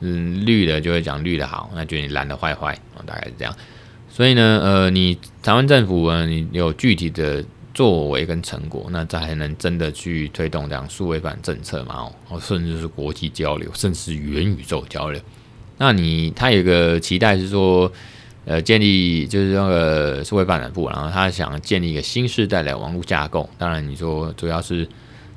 [0.00, 3.54] 嗯，绿的就会讲绿的好，那觉得你蓝的坏坏，大概是这样。
[4.14, 15.20] 所以呢，呃，你台湾政府啊，你有具体的作为跟成果，那才能真的去推动这样数位版政策嘛，哦，甚至是国际交流，甚至是元宇宙交流。
[15.78, 17.90] 那你他有个期待是说，
[18.44, 23.50] 呃，建立就是那个数位发展部，然后他想建立一个新时代的网络架构。
[23.58, 24.88] 当然，你说主要是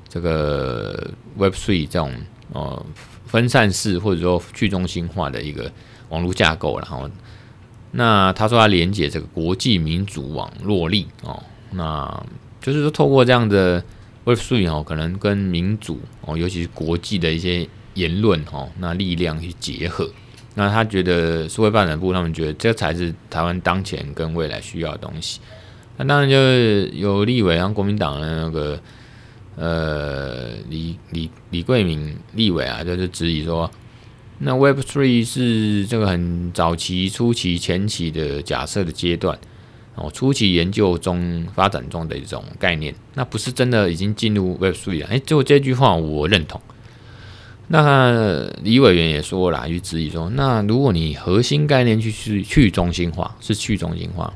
[0.07, 2.13] 这个 Web three 这种
[2.53, 2.85] 呃
[3.25, 5.71] 分散式或者说去中心化的一个
[6.09, 7.09] 网络架构，然后。
[7.91, 12.23] 那他说他连接这个国际民主网络力哦，那
[12.61, 13.83] 就是说透过这样的
[14.25, 20.09] Web Three 哦，可能跟民主哦，尤其是国际的一些言论哦，那力量去结合。
[20.53, 25.39] 那他觉得数位发展部他们觉得这才是台湾当前跟未来需要的东西。
[25.95, 28.79] 那当然就是有立委，像国民党的那个
[29.55, 33.69] 呃李李李贵敏立委啊，就是质疑说。
[34.39, 39.37] 那 Web Three 是这个很早期、初期、前期的假设的阶段
[39.95, 45.07] 哦，初期研究中、发展中的一种概念，那不是真的已经进入 Web Three 了。
[45.07, 46.61] 哎，就这句话我认同。
[47.69, 54.31] 那李委员也说了，去质疑说，那如果你核心概念去去去中心化，是去中心化，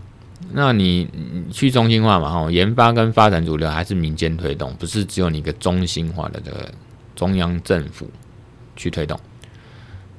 [0.51, 1.07] 那你
[1.51, 2.29] 去中心化嘛？
[2.29, 6.69] 哈，研发跟发展主流还是民间推动，不是只有你一个中心化的这个
[7.15, 8.09] 中央政府
[8.75, 9.17] 去推动。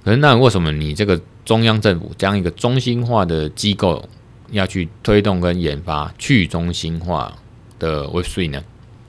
[0.04, 4.08] 可是那为什么你这个中央政府这样一个中心化的机构
[4.50, 7.32] 要去推动跟研发去中心化
[7.78, 8.62] 的 Web Three 呢？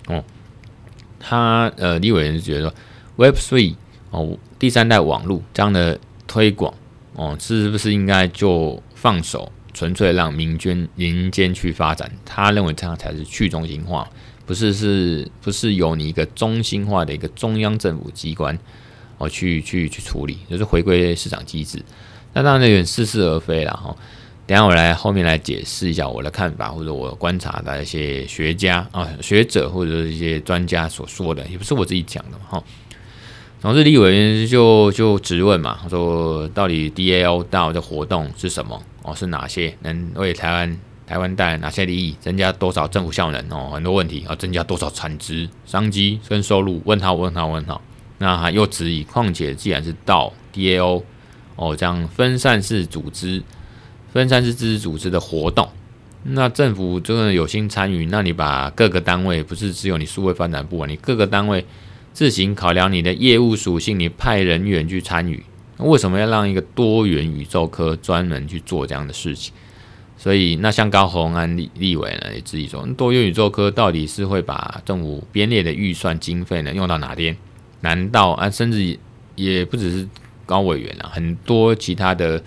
[0.08, 0.24] 哦，
[1.20, 2.74] 他呃，李委员是觉得说
[3.16, 3.76] Web Three
[4.12, 6.74] 哦，第三代网络这样的推广
[7.16, 12.12] 哦，是不是应该就放手纯粹让民间民间去发展？
[12.24, 14.08] 他认为这样才是去中心化，
[14.46, 18.58] 不是是不是由你一个中心化的一个中央政府机关？
[19.18, 21.82] 哦，去去去处理，就是回归市场机制。
[22.34, 23.96] 那当然有点似是而非了哈。
[24.46, 32.64] 等下我来后面来解释一下我的看法，或者我观察的一些学家啊、学者或者是一些专家所说的，也不是我自己讲的嘛哈。
[33.62, 38.84] 总之，立委员就就质问嘛，说到底 DAO 到的活动是什么？
[39.04, 42.14] 哦，是哪些能为台湾台湾带来哪些利益？
[42.20, 43.50] 增加多少政府效能？
[43.50, 46.82] 哦，很多问题啊，增加多少产值、商机跟收入？
[46.84, 47.82] 问号问号问号。
[48.24, 51.04] 那还又质疑，况且既然是到 DAO
[51.58, 53.44] 哦，这样分散式组织、
[54.14, 55.68] 分散式自治组织的活动，
[56.24, 61.66] 那政府真的有心参与，那你把各个单位不是只有你数位发展部啊，你各个单位
[62.14, 65.44] 自行考量你的业务属性，你派人员去参与，
[65.80, 69.54] 为什么要让一个多元宇宙科专门去做这样的事情？
[70.18, 77.36] 所以，那像高虹安立立委呢也质疑说，多元宇宙科到底是会把政府编列的预算经费呢用到哪边？
[77.84, 78.98] 难道啊，甚至
[79.36, 80.08] 也不只是
[80.46, 82.42] 高委员啊，很多其他的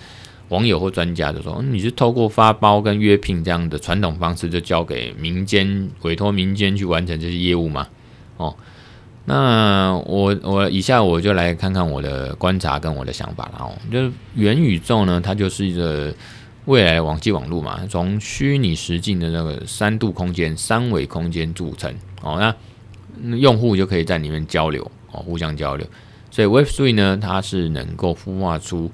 [0.49, 7.87] 网友或专家都说，你是透过发包跟约聘这样的传统方式，就交给民间委托民间去完成这些业务吗？
[8.37, 8.57] 哦，
[9.25, 16.15] 那我我以下我就来看看我的观察跟我的想法了哦，就是元宇宙呢，它就是一个
[16.67, 24.89] 未来的网际网络嘛，从虚拟实境的那个三度空间、三维空间组成哦，那用户就可以在里面交流。
[25.17, 25.87] 互相交流，
[26.31, 28.91] 所以 Web Three 呢，它是能够孵化出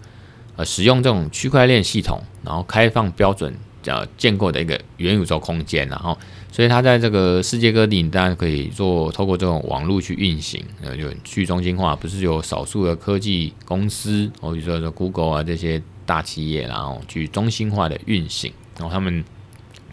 [0.56, 3.54] 呃使用这种区块链系统，然后开放标准
[3.86, 6.16] 呃建构的一个元宇宙空间，然后
[6.50, 19.24] 所以它在这个世界各地，当然可以做透过这种网络去运行，呃，就去中心化，不是有少数的科技公司，或者说说 Google 啊这些大企业，然后去中心化的运行，然后他们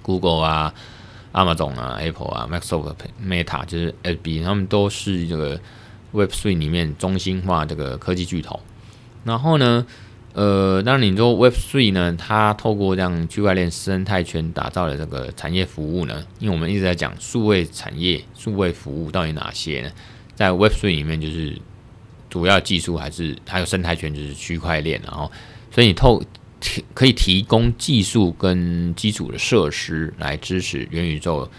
[0.01, 0.73] Google 啊、
[1.31, 5.59] Amazon 啊、Apple 啊、Microsoft、Meta 就是 FB，他们都是这个。
[6.11, 8.59] Web Three 里面中心化这个科技巨头，
[9.23, 9.85] 然后呢，
[10.33, 19.91] 呃，当然你说 Web Three 呢，它透过这样区块链生态圈打造的这个产业服务呢，因为我们一直在讲数位产业、数位服务到底哪些呢？
[20.35, 21.55] 在 Web Three 里面就是
[22.29, 25.31] 主要技术还是还有生态圈就是区块链，然后
[25.71, 26.23] 所以你透
[26.59, 31.49] 提可以提供技术跟基础的设施来支持元宇宙。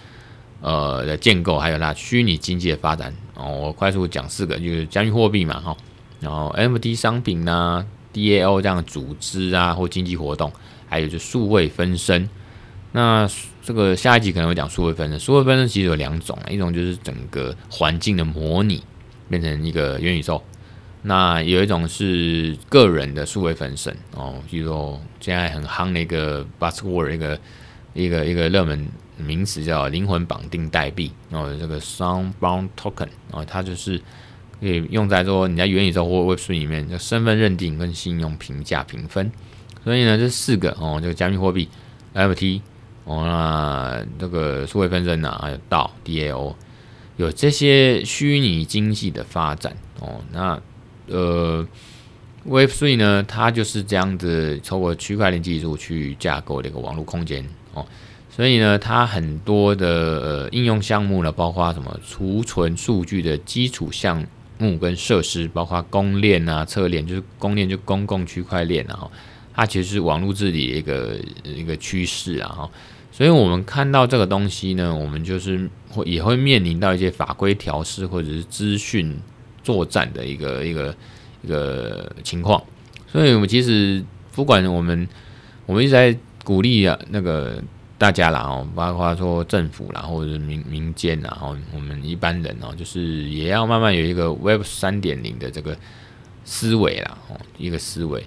[0.61, 5.77] 呃的建构，还有那虚拟经济的发展哦，我快速讲四个，就是加密货币嘛，哈，
[6.21, 10.53] 然后 NFT 商品呐、啊、DAO 这样的组织啊或经济活动，
[10.89, 12.29] 还有就数位分身。
[12.93, 13.29] 那
[13.63, 18.83] 这个下一集可能会讲数位分身，数位分身其实有两种，一种就是整个环境的模拟
[19.29, 20.43] 变成一个元宇宙，
[21.03, 27.41] 那有一种是个人的数位分身哦，比如说现在很夯的一个 buzzword 一个
[27.95, 28.87] 一个一个热门。
[29.21, 34.01] 名词叫灵魂绑定代币，哦，这个 Soulbound Token，哦，它就是
[34.61, 39.31] 可以用在说你在元宇宙或 Web3 里面的身份认定跟信用评价评分。
[39.83, 41.69] 所以呢，这四个哦，这个加密货币
[42.15, 42.61] NFT
[43.05, 46.55] 哦，那这个数位分身啊，还有 DAO DAO，
[47.17, 50.21] 有这些虚拟经济的发展哦。
[50.33, 50.61] 那
[51.07, 51.67] 呃
[52.47, 57.43] ，Web3 呢，它就是这样子，透过区块链技术去架构的一个网络空间
[57.73, 57.87] 哦。
[58.41, 64.27] 所以呢，它很多的呃应用项目呢，包括什么储存数据的基础项
[64.57, 69.07] 目跟设施，包括公链啊、侧链，就是公链就公共区块链啊，
[69.53, 72.67] 它其实是网络治理的一个一个趋势啊，
[73.13, 79.15] 所以我们看到这个东西呢，我们就是会也会面临到一些法规调试或者是资讯
[79.63, 80.97] 作战的一个一个
[81.43, 82.65] 一个情况。
[83.07, 85.07] 所以我们其实不管我们
[85.67, 87.63] 我们一直在鼓励啊那个。
[88.01, 95.77] 大家啦哦，包括说政府啦，或者是民民间，然后我们一般人哦，就是也要慢慢有一个 Web 三点零的这个
[96.43, 98.27] 思维啦哦，一个思维。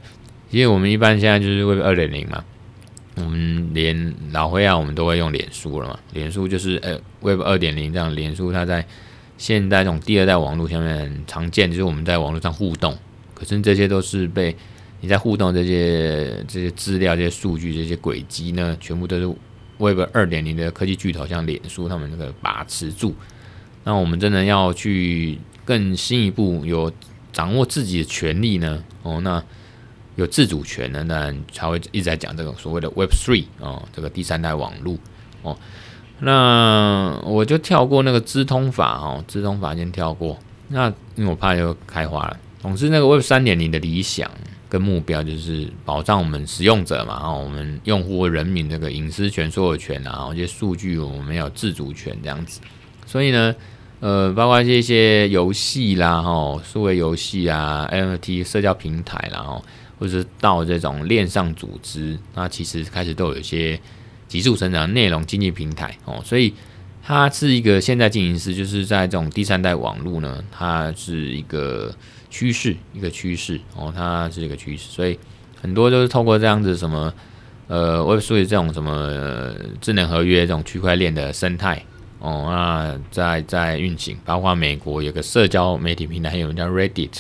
[0.52, 2.46] 因为我们一般现在就是 Web 二点零嘛，
[3.16, 6.00] 我们连老灰啊，我们都会用脸书了嘛。
[6.14, 8.86] 脸书就是呃 Web 二点零这样，脸书它在
[9.40, 12.96] 现在这种第二代网络下面常见，就是我们在网络上互动，
[13.34, 14.56] 可是这些都是被
[15.02, 19.36] 你在互动这些这些资料、这些数据、这些轨迹呢，全部都是。
[19.84, 23.14] Web 二点零的科技巨头像脸书，他们那个把持住，
[23.84, 26.90] 那我们真的要去更进一步有
[27.34, 28.82] 掌握自己的权利呢？
[29.02, 29.44] 哦，那
[30.16, 34.98] 有自主权呢，那才会一直在讲这个所谓的 Web three 哦，这个第三代网络
[35.42, 35.58] 哦。
[36.20, 40.40] 那我就跳过那个资通法哦，资通法先跳过。
[40.70, 42.40] 那因为我怕又开花了。
[42.62, 44.32] 总之，那个 Web 三点零的理想。
[44.74, 52.60] 跟目标就是保障我们使用者嘛，然后我们用户人民这个隐私权、所有权啊，这些数据我们有自主权这样子。
[53.06, 53.56] 所以呢，
[54.00, 59.62] 呃，包括这些游戏啦，哈，数位游戏啊，NFT 社交平台啦，哈，
[60.00, 63.80] 或者是到这种链上组织，那其实开始都有一些
[64.28, 66.20] 急速成长内容经济平台哦。
[66.26, 66.52] 所以
[67.04, 71.94] 它是一个现在进行时，就是在这种第三代网络呢，它是一个。
[72.34, 75.20] 趋势一个趋势哦，它是一个趋势，所以
[75.62, 77.14] 很多都是透过这样子什么
[77.68, 81.86] 呃，Web3 这种什么、智能合约这种区块链的生态
[82.18, 87.20] 哦，那在在运行，包括美国有个社交媒体平台，有人叫 Reddit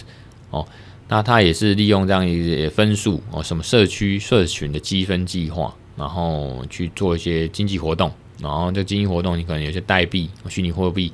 [0.49, 0.67] 哦，
[1.07, 8.11] 那它也是利用这样一些分数哦，什么社区社群的积分计划，然后去做一些经济活动，
[8.41, 11.13] 然后这经济活动你可能有些代币、虚拟货币。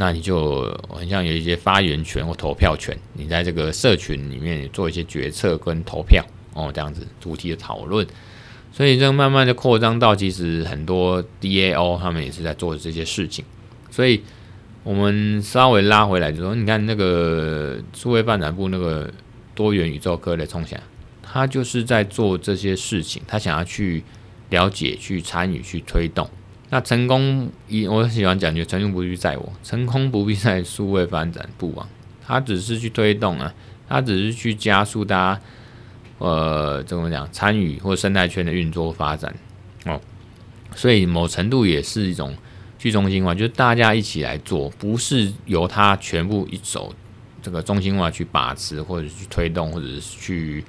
[0.00, 6.24] 那你就很像有一些发言权或投票权，你在这个社群里面做一些决策跟投票
[6.54, 8.06] 哦，这样子主题的讨论，
[8.72, 13.44] 所以这慢慢的扩张到其实很多 DAO 他们也是在做这些事情，
[13.90, 14.22] 所以
[14.84, 19.12] 我们稍微拉回来就说，你看那个数位发展部那个
[19.54, 20.80] 多元宇宙科的冲响，
[21.22, 24.02] 他就是在做这些事情，他想要去
[24.48, 26.26] 了解、去参与、去推动。
[26.72, 31.88] 那成功，一我喜欢讲，就成功不必在我，成功不必在数位发展部啊，
[32.24, 33.52] 他只是去推动啊，
[33.88, 35.40] 他只是去加速大家，
[36.18, 39.34] 呃，怎么讲，参与或生态圈的运作发展
[39.84, 40.00] 哦，
[40.76, 42.36] 所以某程度也是一种
[42.78, 46.94] 去中心化，就是大家一起来做，不是由他全部一手
[47.42, 50.64] 这个中心化去把持或者去推动，或者是去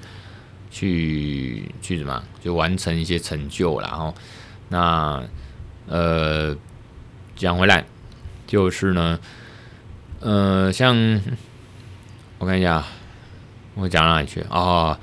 [0.68, 4.12] 去去什么，就完成一些成就，然后
[4.68, 5.22] 那。
[5.86, 6.56] 呃，
[7.34, 7.84] 讲回来，
[8.46, 9.18] 就是呢，
[10.20, 11.20] 呃，像
[12.38, 12.84] 我看一下，
[13.74, 14.96] 我讲哪里去哦，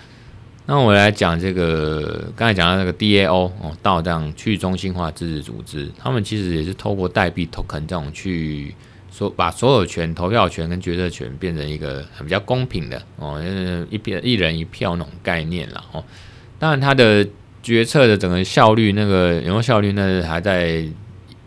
[0.65, 8.73] 那我来讲这个，刚才讲到那个 DAO 哦，到这样去中心化自治组织，他们其实也是透过代币 token 这种去
[9.11, 16.03] 说，把所有权、投票权跟决策权变成一个很比较公平的哦，就是一边一人一票那种概念了哦，
[16.57, 17.27] 当然它的。
[17.61, 20.83] 决策的整个效率，那个有没有效率，那还在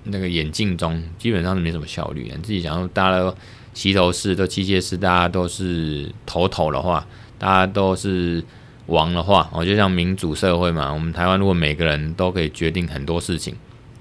[0.05, 2.31] 那个演进中，基本上是没什么效率。
[2.35, 3.35] 你自己想说，大家都
[3.73, 7.07] 齐头式，都机械式，大家都是头头的话，
[7.39, 8.45] 大家都是
[8.87, 10.93] 王的话，哦，就像民主社会嘛。
[10.93, 13.55] 我们台湾如果每个人都可以决定很多事情，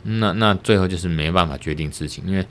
[0.03, 2.45] 那那最后就是没办法决定事情，因为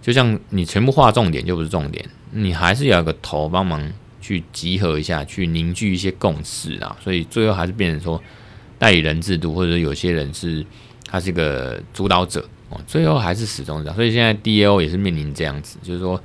[0.00, 6.96] 就像你全部划重点就不是重点，你还是要有个头帮忙去集合一下，去凝聚一些共识啊。
[7.02, 8.22] 所以最后还是变成说。
[8.84, 10.62] 代理人制度，或者有些人是
[11.06, 13.96] 他是一个主导者哦，最后还是始终这样。
[13.96, 16.22] 所以现在 DAO 也是面临这样子，就是说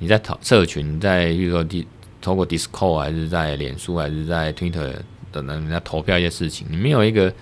[0.00, 1.86] 你在讨社群，在比如说 D
[2.20, 4.92] 透过 Discord 还是在脸书还是在 Twitter
[5.30, 7.32] 等等，人家投票一些事情，你没有一个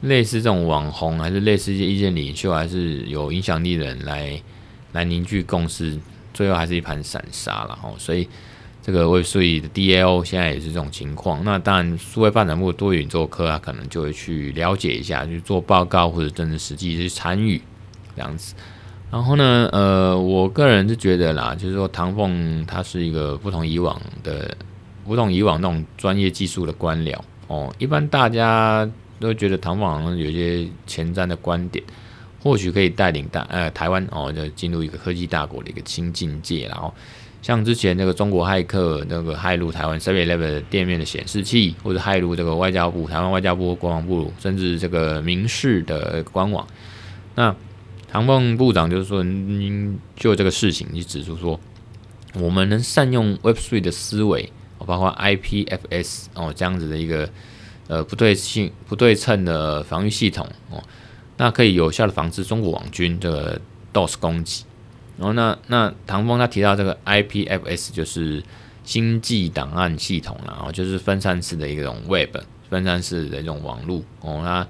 [0.00, 4.42] 类似这种网红，还是类似一些意见领袖，还是有影响力的人来
[4.90, 5.96] 来凝聚共识，
[6.34, 7.94] 最后还是一盘散沙了哦。
[7.98, 8.28] 所以
[8.82, 11.44] 这个 Web3 的 DAO 现在也是这种情况。
[11.44, 17.60] 那当然，数位发展部多元宇宙科啊，可能就会去了解一下，去做报告或者真的实际去参与
[18.16, 18.54] 这样子。
[19.10, 24.56] 然后呢，呃，我个人是觉得啦，就是说唐凤他是一个不同以往的、
[25.04, 27.16] 不同以往那种专业技术的官僚
[27.46, 27.72] 哦。
[27.78, 28.88] 一般大家
[29.20, 31.84] 都觉得唐凤有一些前瞻的观点，
[32.42, 36.66] 或许可以带领大呃台湾哦，就进入一个科技大国的一个新境界。
[36.66, 36.92] 然后
[37.42, 46.66] 像之前那个中国骇客那个骇入台湾 Seven Eleven 店面的显示器，或者骇入这个外交部、台湾外交部、国防部，甚至这个民事的官网，
[47.34, 47.54] 那。
[48.14, 51.58] 唐凤部长就是说，您就这个事情，你指出说，
[52.34, 54.52] 我们能善用 Web3 的思维，
[54.84, 57.26] 包括 IPFS 哦这样子的一个
[57.88, 60.84] 呃不对称不对称的防御系统哦，
[61.38, 63.58] 那可以有效的防止中国网军这个
[63.94, 64.64] DOS 攻击。
[65.18, 68.42] 然后那那唐峰他提到这个 IPFS 就是
[68.84, 72.36] 星际档案系统啦，然后就是分散式的一种 Web
[72.68, 74.66] 分散式的一种网络哦，那。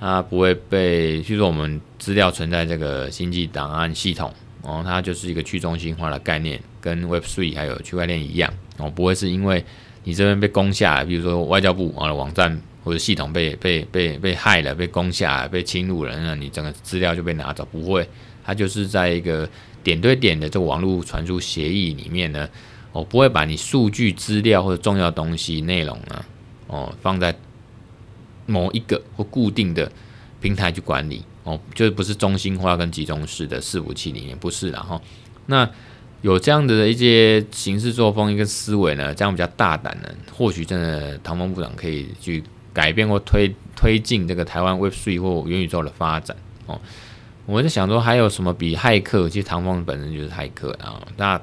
[0.00, 9.64] 它不会被，譬如说我们资料存在这个星际档案系统哦，它就是一个去中心化的概念，跟 Web Three 还有区块链一样哦，不会是因为
[10.04, 18.08] 你这边被攻下来，比如说外交部啊的网站或者系统被被被被害了，被攻下来，被侵入了，那你整个资料就被拿走，不会，
[18.48, 19.48] 它就是在一个
[19.84, 22.48] 点对点的这个网络传输协议里面呢，
[22.90, 26.24] 哦，不会把你数据资料或者重要东西内容呢，
[26.66, 27.32] 哦，放在。
[28.50, 29.92] 某一个或固定的
[30.40, 34.98] 平台去管理哦，就是不是中心化跟集中式的伺服器里面不是，然后
[35.44, 35.68] 那
[36.22, 42.42] 有这样的一些行事作风一个思维呢，这样比较大胆呢，或许真的唐风部长可以去
[42.72, 46.34] 改变或推推进这个台湾 Web Three 或元宇宙的发展
[46.64, 46.80] 哦。
[47.48, 49.26] 我在想说，还有什么比骇客？
[49.26, 51.40] 其实唐凤本身就是骇客啊，那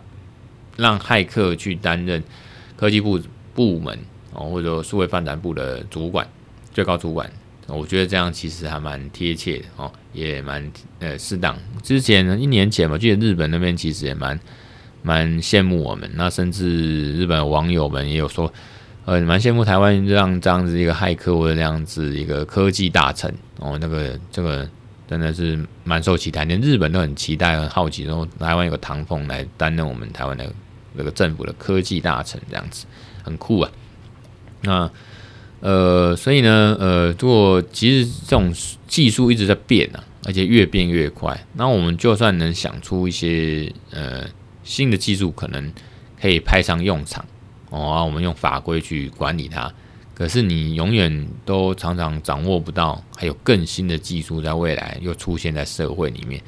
[0.77, 2.23] 让骇客去担任
[2.77, 3.19] 科技部
[3.55, 3.97] 部门
[4.31, 6.27] 哦，或者数位发展部的主管。
[6.71, 7.27] 最高主管，
[7.65, 11.57] 我觉得这样其实还蛮贴切的哦，也蛮呃适当。
[11.81, 14.39] 之前，一年前吧，记得日本那边其实也蛮
[15.01, 18.53] 蛮羡慕我们，那甚至日本网友们也有说，
[19.05, 24.69] 呃，蛮羡慕台湾这样这样子一个骇客或者这样子一个科技大臣哦，那个这个
[25.07, 30.51] 真的是蛮受期待，连日本都很期待、很好奇，说台湾有个唐凤来担任我们台湾的
[30.97, 32.85] 这个政府的科技大臣，这样子
[33.23, 33.71] 很酷啊。
[34.61, 34.89] 那。
[35.61, 38.53] 呃，所以呢，呃，如果其实这种
[38.87, 44.25] 技术一直在变啊，而且越变越快，那我们就算能想出一些呃
[44.63, 45.73] 新的技术，可能
[46.21, 47.25] 可以派上用场
[47.71, 49.73] 哦，我们用法规去管理它，
[50.15, 56.41] 可是你永远都常常掌握不到，还有更新的技术在未来又出现在社会里面，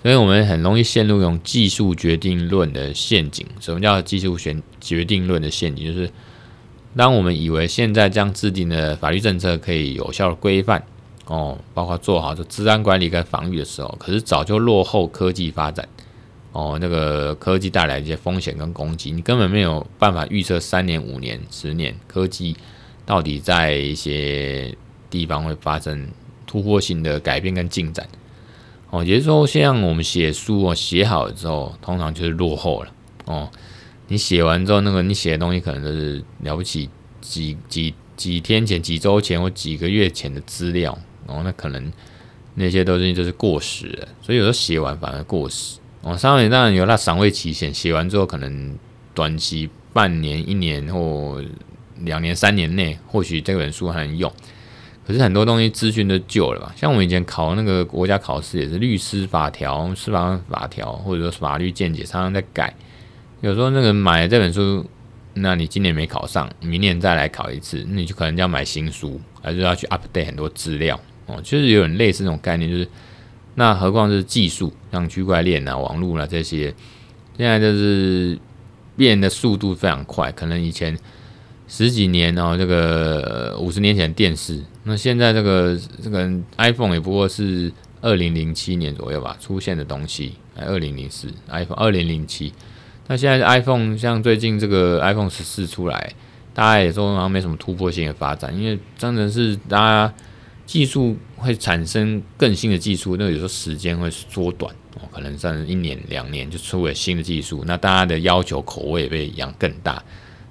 [0.00, 3.44] 所以我们很容易陷入用技术决定论的陷阱。
[3.58, 5.84] 什么叫技术选决定论的陷阱？
[5.86, 6.08] 就是。
[6.96, 10.80] 当我们以为现在这样制定的法律政策可以有效的规范
[11.26, 15.88] 哦，包括做好这治安管理跟防御的时候，可是早就落后科技发展
[16.52, 22.56] 哦，那个科技带来一些风险跟攻击，你根本没有办法预测三年、五年、十年科技
[23.06, 24.74] 到底在一些
[25.10, 26.08] 地方会发生
[26.46, 28.08] 突破性的改变跟进展
[28.90, 29.04] 哦。
[29.04, 32.92] 也就是说，像我们写书哦，写好了之后，通常就是落后了
[33.26, 33.50] 哦。
[34.08, 36.88] 你写完之后，那个你写的东西可能都是了不起
[37.20, 40.96] 几几几天前、几周前或几个月前的资料，
[41.26, 41.92] 然后那可能
[42.54, 45.78] 那些东西就是过时了，所以有时候写完反而过时。
[46.02, 48.78] 哦，上面当然有那赏味期限，写完之后可能
[49.14, 51.42] 短期半年、一年或
[52.00, 54.32] 两年、三年内，或许这本书还能用。
[55.06, 56.72] 可是很多东西资讯都旧了吧？
[56.74, 62.74] 像我们以前考那个国家考试也是律师法条、司法法条，或者说法律见解，常常在改。
[63.42, 64.82] 有时候那个买这本书，
[65.34, 71.38] 那你今年没考上，明年再来考一次，那你就可能要买新书，还是要去 update 很多资料哦。
[71.42, 72.88] 就是有点类似那种概念，就是
[73.56, 76.74] 那何况是技术，像区块链啊、网络啊这些，
[77.36, 78.38] 现在就是
[78.96, 80.32] 变的速度非常快。
[80.32, 80.96] 可能以前
[81.66, 92.52] 十几年哦，这个五十年前电视，那现在这个这个 iPhone 也不过是二零零七年左右吧出现的东西，二零零四 iPhone 二零零七。
[93.06, 96.14] 那现在 iPhone 像最近这个 iPhone 十四出来，
[96.52, 100.14] 大家也说好像没什么突破性的发展，因为真的是大家
[100.64, 110.02] 技术会产生更新的技术，那有时候时间会缩短哦，可能算一年两年就出了新的技术，那大家的要求口味也被养更大，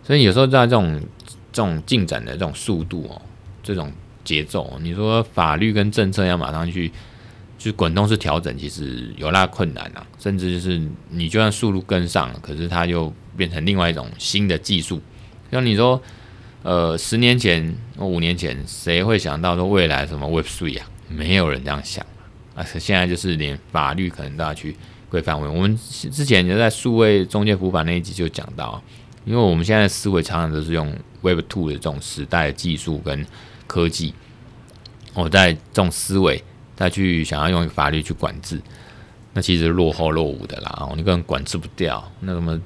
[0.04, 1.00] 所以有时候在这种
[1.52, 3.22] 这种进展的这种速度哦，
[3.62, 3.92] 这种
[4.24, 6.90] 节奏，你说法律跟政策要马上去
[7.58, 15.02] 就是滚动式调整，其实有那困难啊，甚至就是你就算速度跟上了，可是它又变成另外一种新的技术。
[15.52, 16.02] 像你说，
[16.64, 20.86] 呃，十年前、五年前，谁会想到说未来什么 Web Three 啊？
[21.08, 22.04] 没有人这样想
[22.56, 22.64] 啊！
[22.64, 24.76] 现在就是连法律可能都要去
[25.10, 25.40] 规范。
[25.40, 28.82] 我们之前就在数位中介服务法那一集就讲到，
[29.26, 33.26] 因为我们现在思维常常都是用 Web Two 的这种时代的技术跟
[33.68, 34.14] 科技，
[35.14, 36.44] 我在这种思维。
[36.76, 38.60] 再去想要用法律去管制，
[39.34, 42.04] 那其实落后落伍的啦，哦，你根本管制不掉。
[42.22, 42.60] 那什么，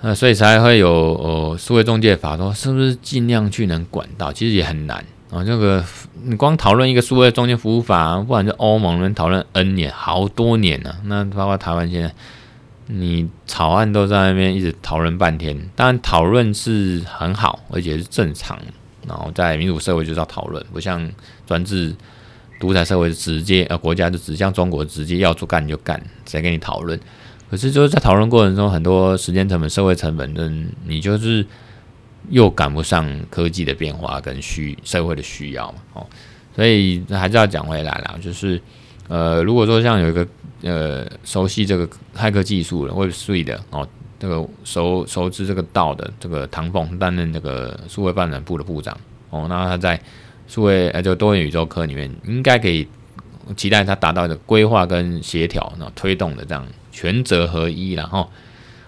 [0.00, 4.32] 呃，所以才会有呃，数位中介法说是不是尽量去能管到？
[4.32, 4.96] 其实也很难
[5.30, 5.44] 啊。
[5.44, 5.84] 这个
[6.22, 10.96] 你光讨论一个数位中介服务法，不管是欧盟人讨论 N 年，好多年了。
[11.04, 12.14] 那包括台湾现在，
[12.92, 15.56] 你草案都在那边一直讨论半天。
[15.76, 18.58] 当然讨论是很好，而且是正常。
[19.06, 21.10] 然后在民主社会就是要讨论，不像
[21.46, 21.94] 专制。
[22.58, 27.00] 独裁社会直接呃，国家就只像中国直接要做干就干，谁跟你讨论？
[27.50, 31.46] 可是就是在讨论过程中，很多时间成本、社会成本，嗯，你就是
[32.28, 36.06] 又赶不上科技的变化跟需社会的需要嘛，哦，
[36.54, 38.60] 所以还是要讲回来啦，就是
[39.10, 40.26] 呃，如果说像有一个
[40.62, 41.86] 呃熟悉这个
[42.16, 43.86] 骇客技术的 Web3 的哦，
[44.18, 48.96] 这个熟熟知这个道的这个唐凤担任这个数位发展部的部长
[49.28, 50.00] 哦，那他在。
[50.52, 52.84] 数位呃，就多元宇宙科里面应该可以
[53.56, 58.28] 期待他达到的规划跟协调，那推动的这样权责合一，然后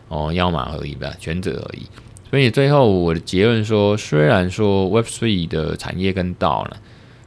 [0.08, 1.86] 哦，腰马合一吧，权责合一。
[2.28, 6.76] 所以最后我的结论说，虽然说 Web3 的产业跟道呢，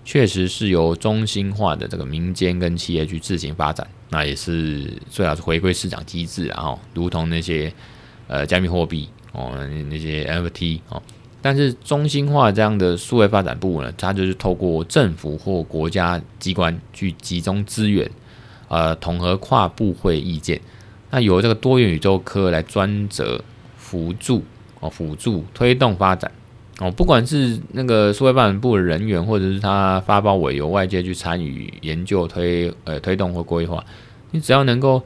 [0.05, 7.73] 确实是由中心化的这个民间跟企业去自行发展，那也是最好是回归市场机制，然后如同那些
[8.27, 9.51] 呃加密货币哦，
[9.89, 11.01] 那些 NFT 哦。
[11.41, 18.09] 但是中心化这样的数位发展部呢，它就是透过政府或国家机关去集中资源，
[18.67, 20.61] 呃，统合跨部会意见，
[21.09, 23.43] 那由这个多元宇宙科来专责
[23.77, 24.43] 辅助
[24.79, 26.31] 哦，辅助推动发展
[26.79, 33.83] 哦，不管是那个数位发展部的人员，或者是他发包委由外界去参与研究推呃推动或规划，
[34.31, 35.01] 你只要能够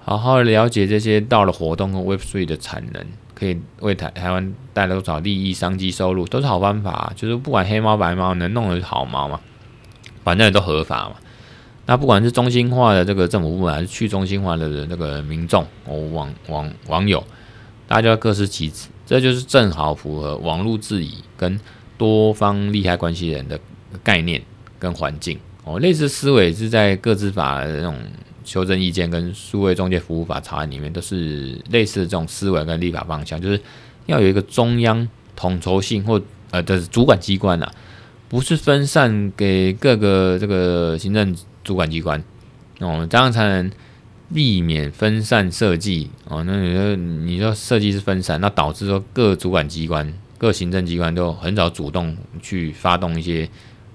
[0.00, 3.04] 好好了解这些到了活动和 Web3 的产能。
[3.34, 7.12] 可以为台台湾带来多少利益、商机、收入，都是好方法。
[7.16, 9.40] 就是不管黑猫白猫，能弄的好猫嘛，
[10.22, 11.16] 反正也都合法嘛。
[11.86, 17.24] 那不管是中心化的这个政府部门，还是去中心化的这个民众、哦、网网网友，
[17.88, 18.86] 大家各司其职，
[19.20, 21.60] 这就是正好符合网络治理跟
[21.96, 23.58] 多方利害关系人的
[24.02, 24.42] 概念
[24.78, 25.78] 跟环境哦。
[25.78, 27.96] 类似思维是在个资法的那种。
[28.44, 33.58] 修正意见跟数位中介服务法草案里面都是类似的这种思维跟立法方向，就是
[34.06, 37.72] 要有一个中央统筹性或呃的主管机关呐、啊，
[38.28, 41.32] 不是分散给各个这个行政
[41.62, 42.20] 主管机关
[42.80, 43.70] 哦，这样才能
[44.34, 46.42] 避免分散设计哦。
[46.44, 53.48] 那你说你说设计是分散，那导致说各主管机关、各行政机关都很少主动去发动一些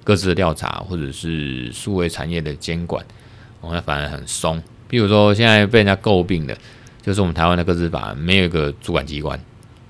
[0.03, 3.05] 各自的调查或者是数位产业的监管。
[3.59, 6.55] 我那反而很松，比如说现在被人家诟病的，
[7.01, 9.39] 就是我们台湾的各自法没有一个主管机关，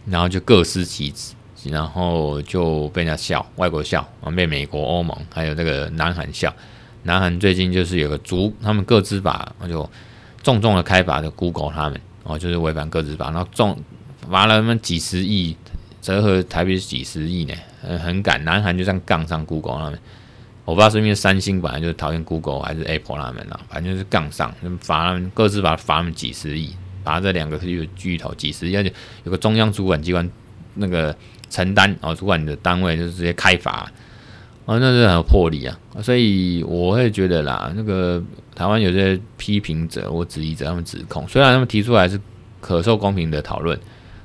[0.06, 1.34] 然后就各司其职，
[1.70, 6.52] 然后就被人家笑，外国笑，被美国、欧盟还有这个南韩笑。
[7.04, 9.88] 南韩最近就是有个主，他们各自法就
[10.48, 13.78] 重重的开罚的 Google 他们，哦就是违反个资法，然后重
[14.32, 15.58] 罚了他们几十亿，
[16.02, 18.42] 折合台币是几十亿呢，很很赶。
[18.46, 20.00] 南韩就这样杠上 Google 他们。
[20.64, 26.74] 我不知道是因为三星本来就讨厌 Google 还是 Apple 他们啊，反正就是杠上，罚他们各自把罚他们几十亿，
[27.04, 28.94] 罚这两个是巨头几十亿，而且
[29.26, 30.30] 有个中央主管机关
[30.76, 31.14] 那个
[31.50, 33.92] 承担哦，主管的单位就是直接开罚，
[34.68, 38.22] 哦，那是很有魄力啊，所以我会觉得啦，那个
[38.54, 42.20] 台湾有些批评者或质疑者，他们指控，虽然他们提出来是
[42.62, 43.80] 可受公平的讨论，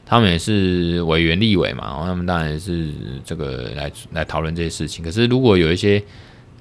[0.05, 2.93] 他们也是委员立委嘛，然后他们当然也是
[3.25, 6.03] 这个来来讨论这些事情，可是如果有一些。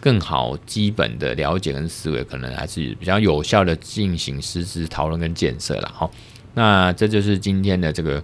[0.03, 5.91] 更好基本的了解跟思维，可能还是比较有效的进行实质讨论跟建设了。
[5.93, 6.09] 好，
[6.55, 8.15] 那这就是今天的这个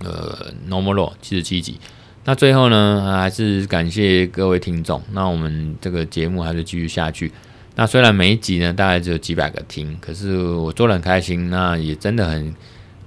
[0.00, 1.80] 呃 Normal Law 七十七集。
[2.24, 5.02] 那最后呢，还是感谢各位听众。
[5.12, 7.30] 那我们这个节目还是继续下去。
[7.76, 11.50] 那虽然每一集呢大概只有几百个听，可是我做得很开心。
[11.50, 12.54] 那也真的很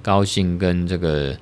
[0.01, 1.37] 高兴跟这个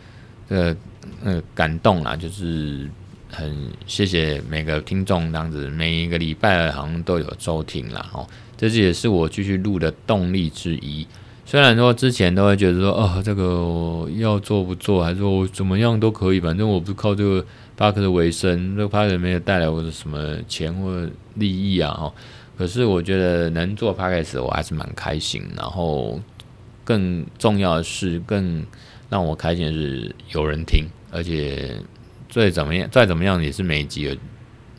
[0.50, 0.78] 这个
[1.24, 2.90] 呃感动啦，就是。
[3.34, 8.06] 很谢谢每个听众，这样子每一个礼拜好像都有收听啦。
[8.12, 11.08] 哦，这也是我继续录的动力之一。
[11.52, 17.46] 虽然说之前都会觉得说，哦，这个要做不做，还是说我怎么样都可以，反正我不是靠这个
[17.78, 22.14] Podcast 为生，这个巴克没有带来我的什么钱或利益啊，哈。
[22.58, 25.44] 可是我觉得能做 Podcast 我还是蛮开心。
[25.58, 26.18] 然后
[26.86, 28.66] 更重要的是，更
[29.10, 31.76] 让我开心的是有人听，而且
[32.30, 34.16] 最怎么样，再怎么样也是每集有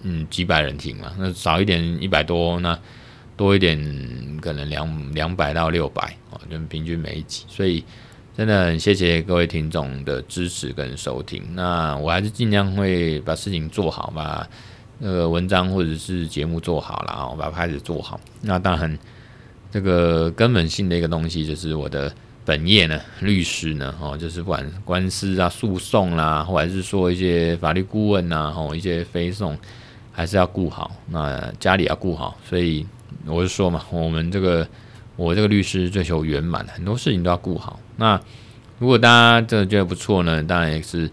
[0.04, 1.12] 嗯几百人听嘛。
[1.18, 2.78] 那少一点一百多，那
[3.36, 3.78] 多一点
[4.40, 7.44] 可能两两百到六百哦，就平均每一集。
[7.48, 7.84] 所以
[8.36, 11.42] 真的很谢谢各位听众的支持跟收听。
[11.54, 14.48] 那我还是尽量会把事情做好吧。
[15.04, 18.20] 那个文章或者是节目做好了，我把它开始做好。
[18.40, 18.96] 那当然，
[19.68, 22.14] 这个根本性的一个东西就是我的
[22.44, 29.58] 本业呢，律师呢，哦，就是不管官司啊、诉讼啦，或者是说一些法律顾问呐，哦，一些非讼
[30.12, 30.92] 还是要顾好。
[31.08, 32.86] 那家里要顾好，所以
[33.26, 34.66] 我是说嘛，我们这个
[35.16, 37.80] 我这个律师追求圆满，很多事情都要顾好。
[37.96, 38.20] 那
[38.78, 41.10] 如果大家真的觉得不错呢，当然也是。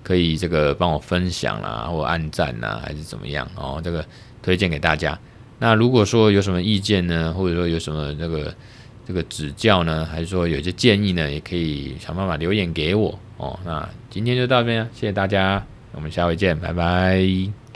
[0.00, 3.78] 可以这个帮我分享啦，或按赞呐，还是怎么样哦？
[3.84, 4.02] 这个
[4.40, 5.18] 推荐给大家。
[5.58, 8.54] 那如果说有什么意见呢，或者说有什么这个
[9.06, 13.58] 这个指教呢，还是说有些建议呢，也可以想办法留言给我哦。
[13.66, 17.67] 那今天就到这边，谢谢大家，我们下回见，拜拜。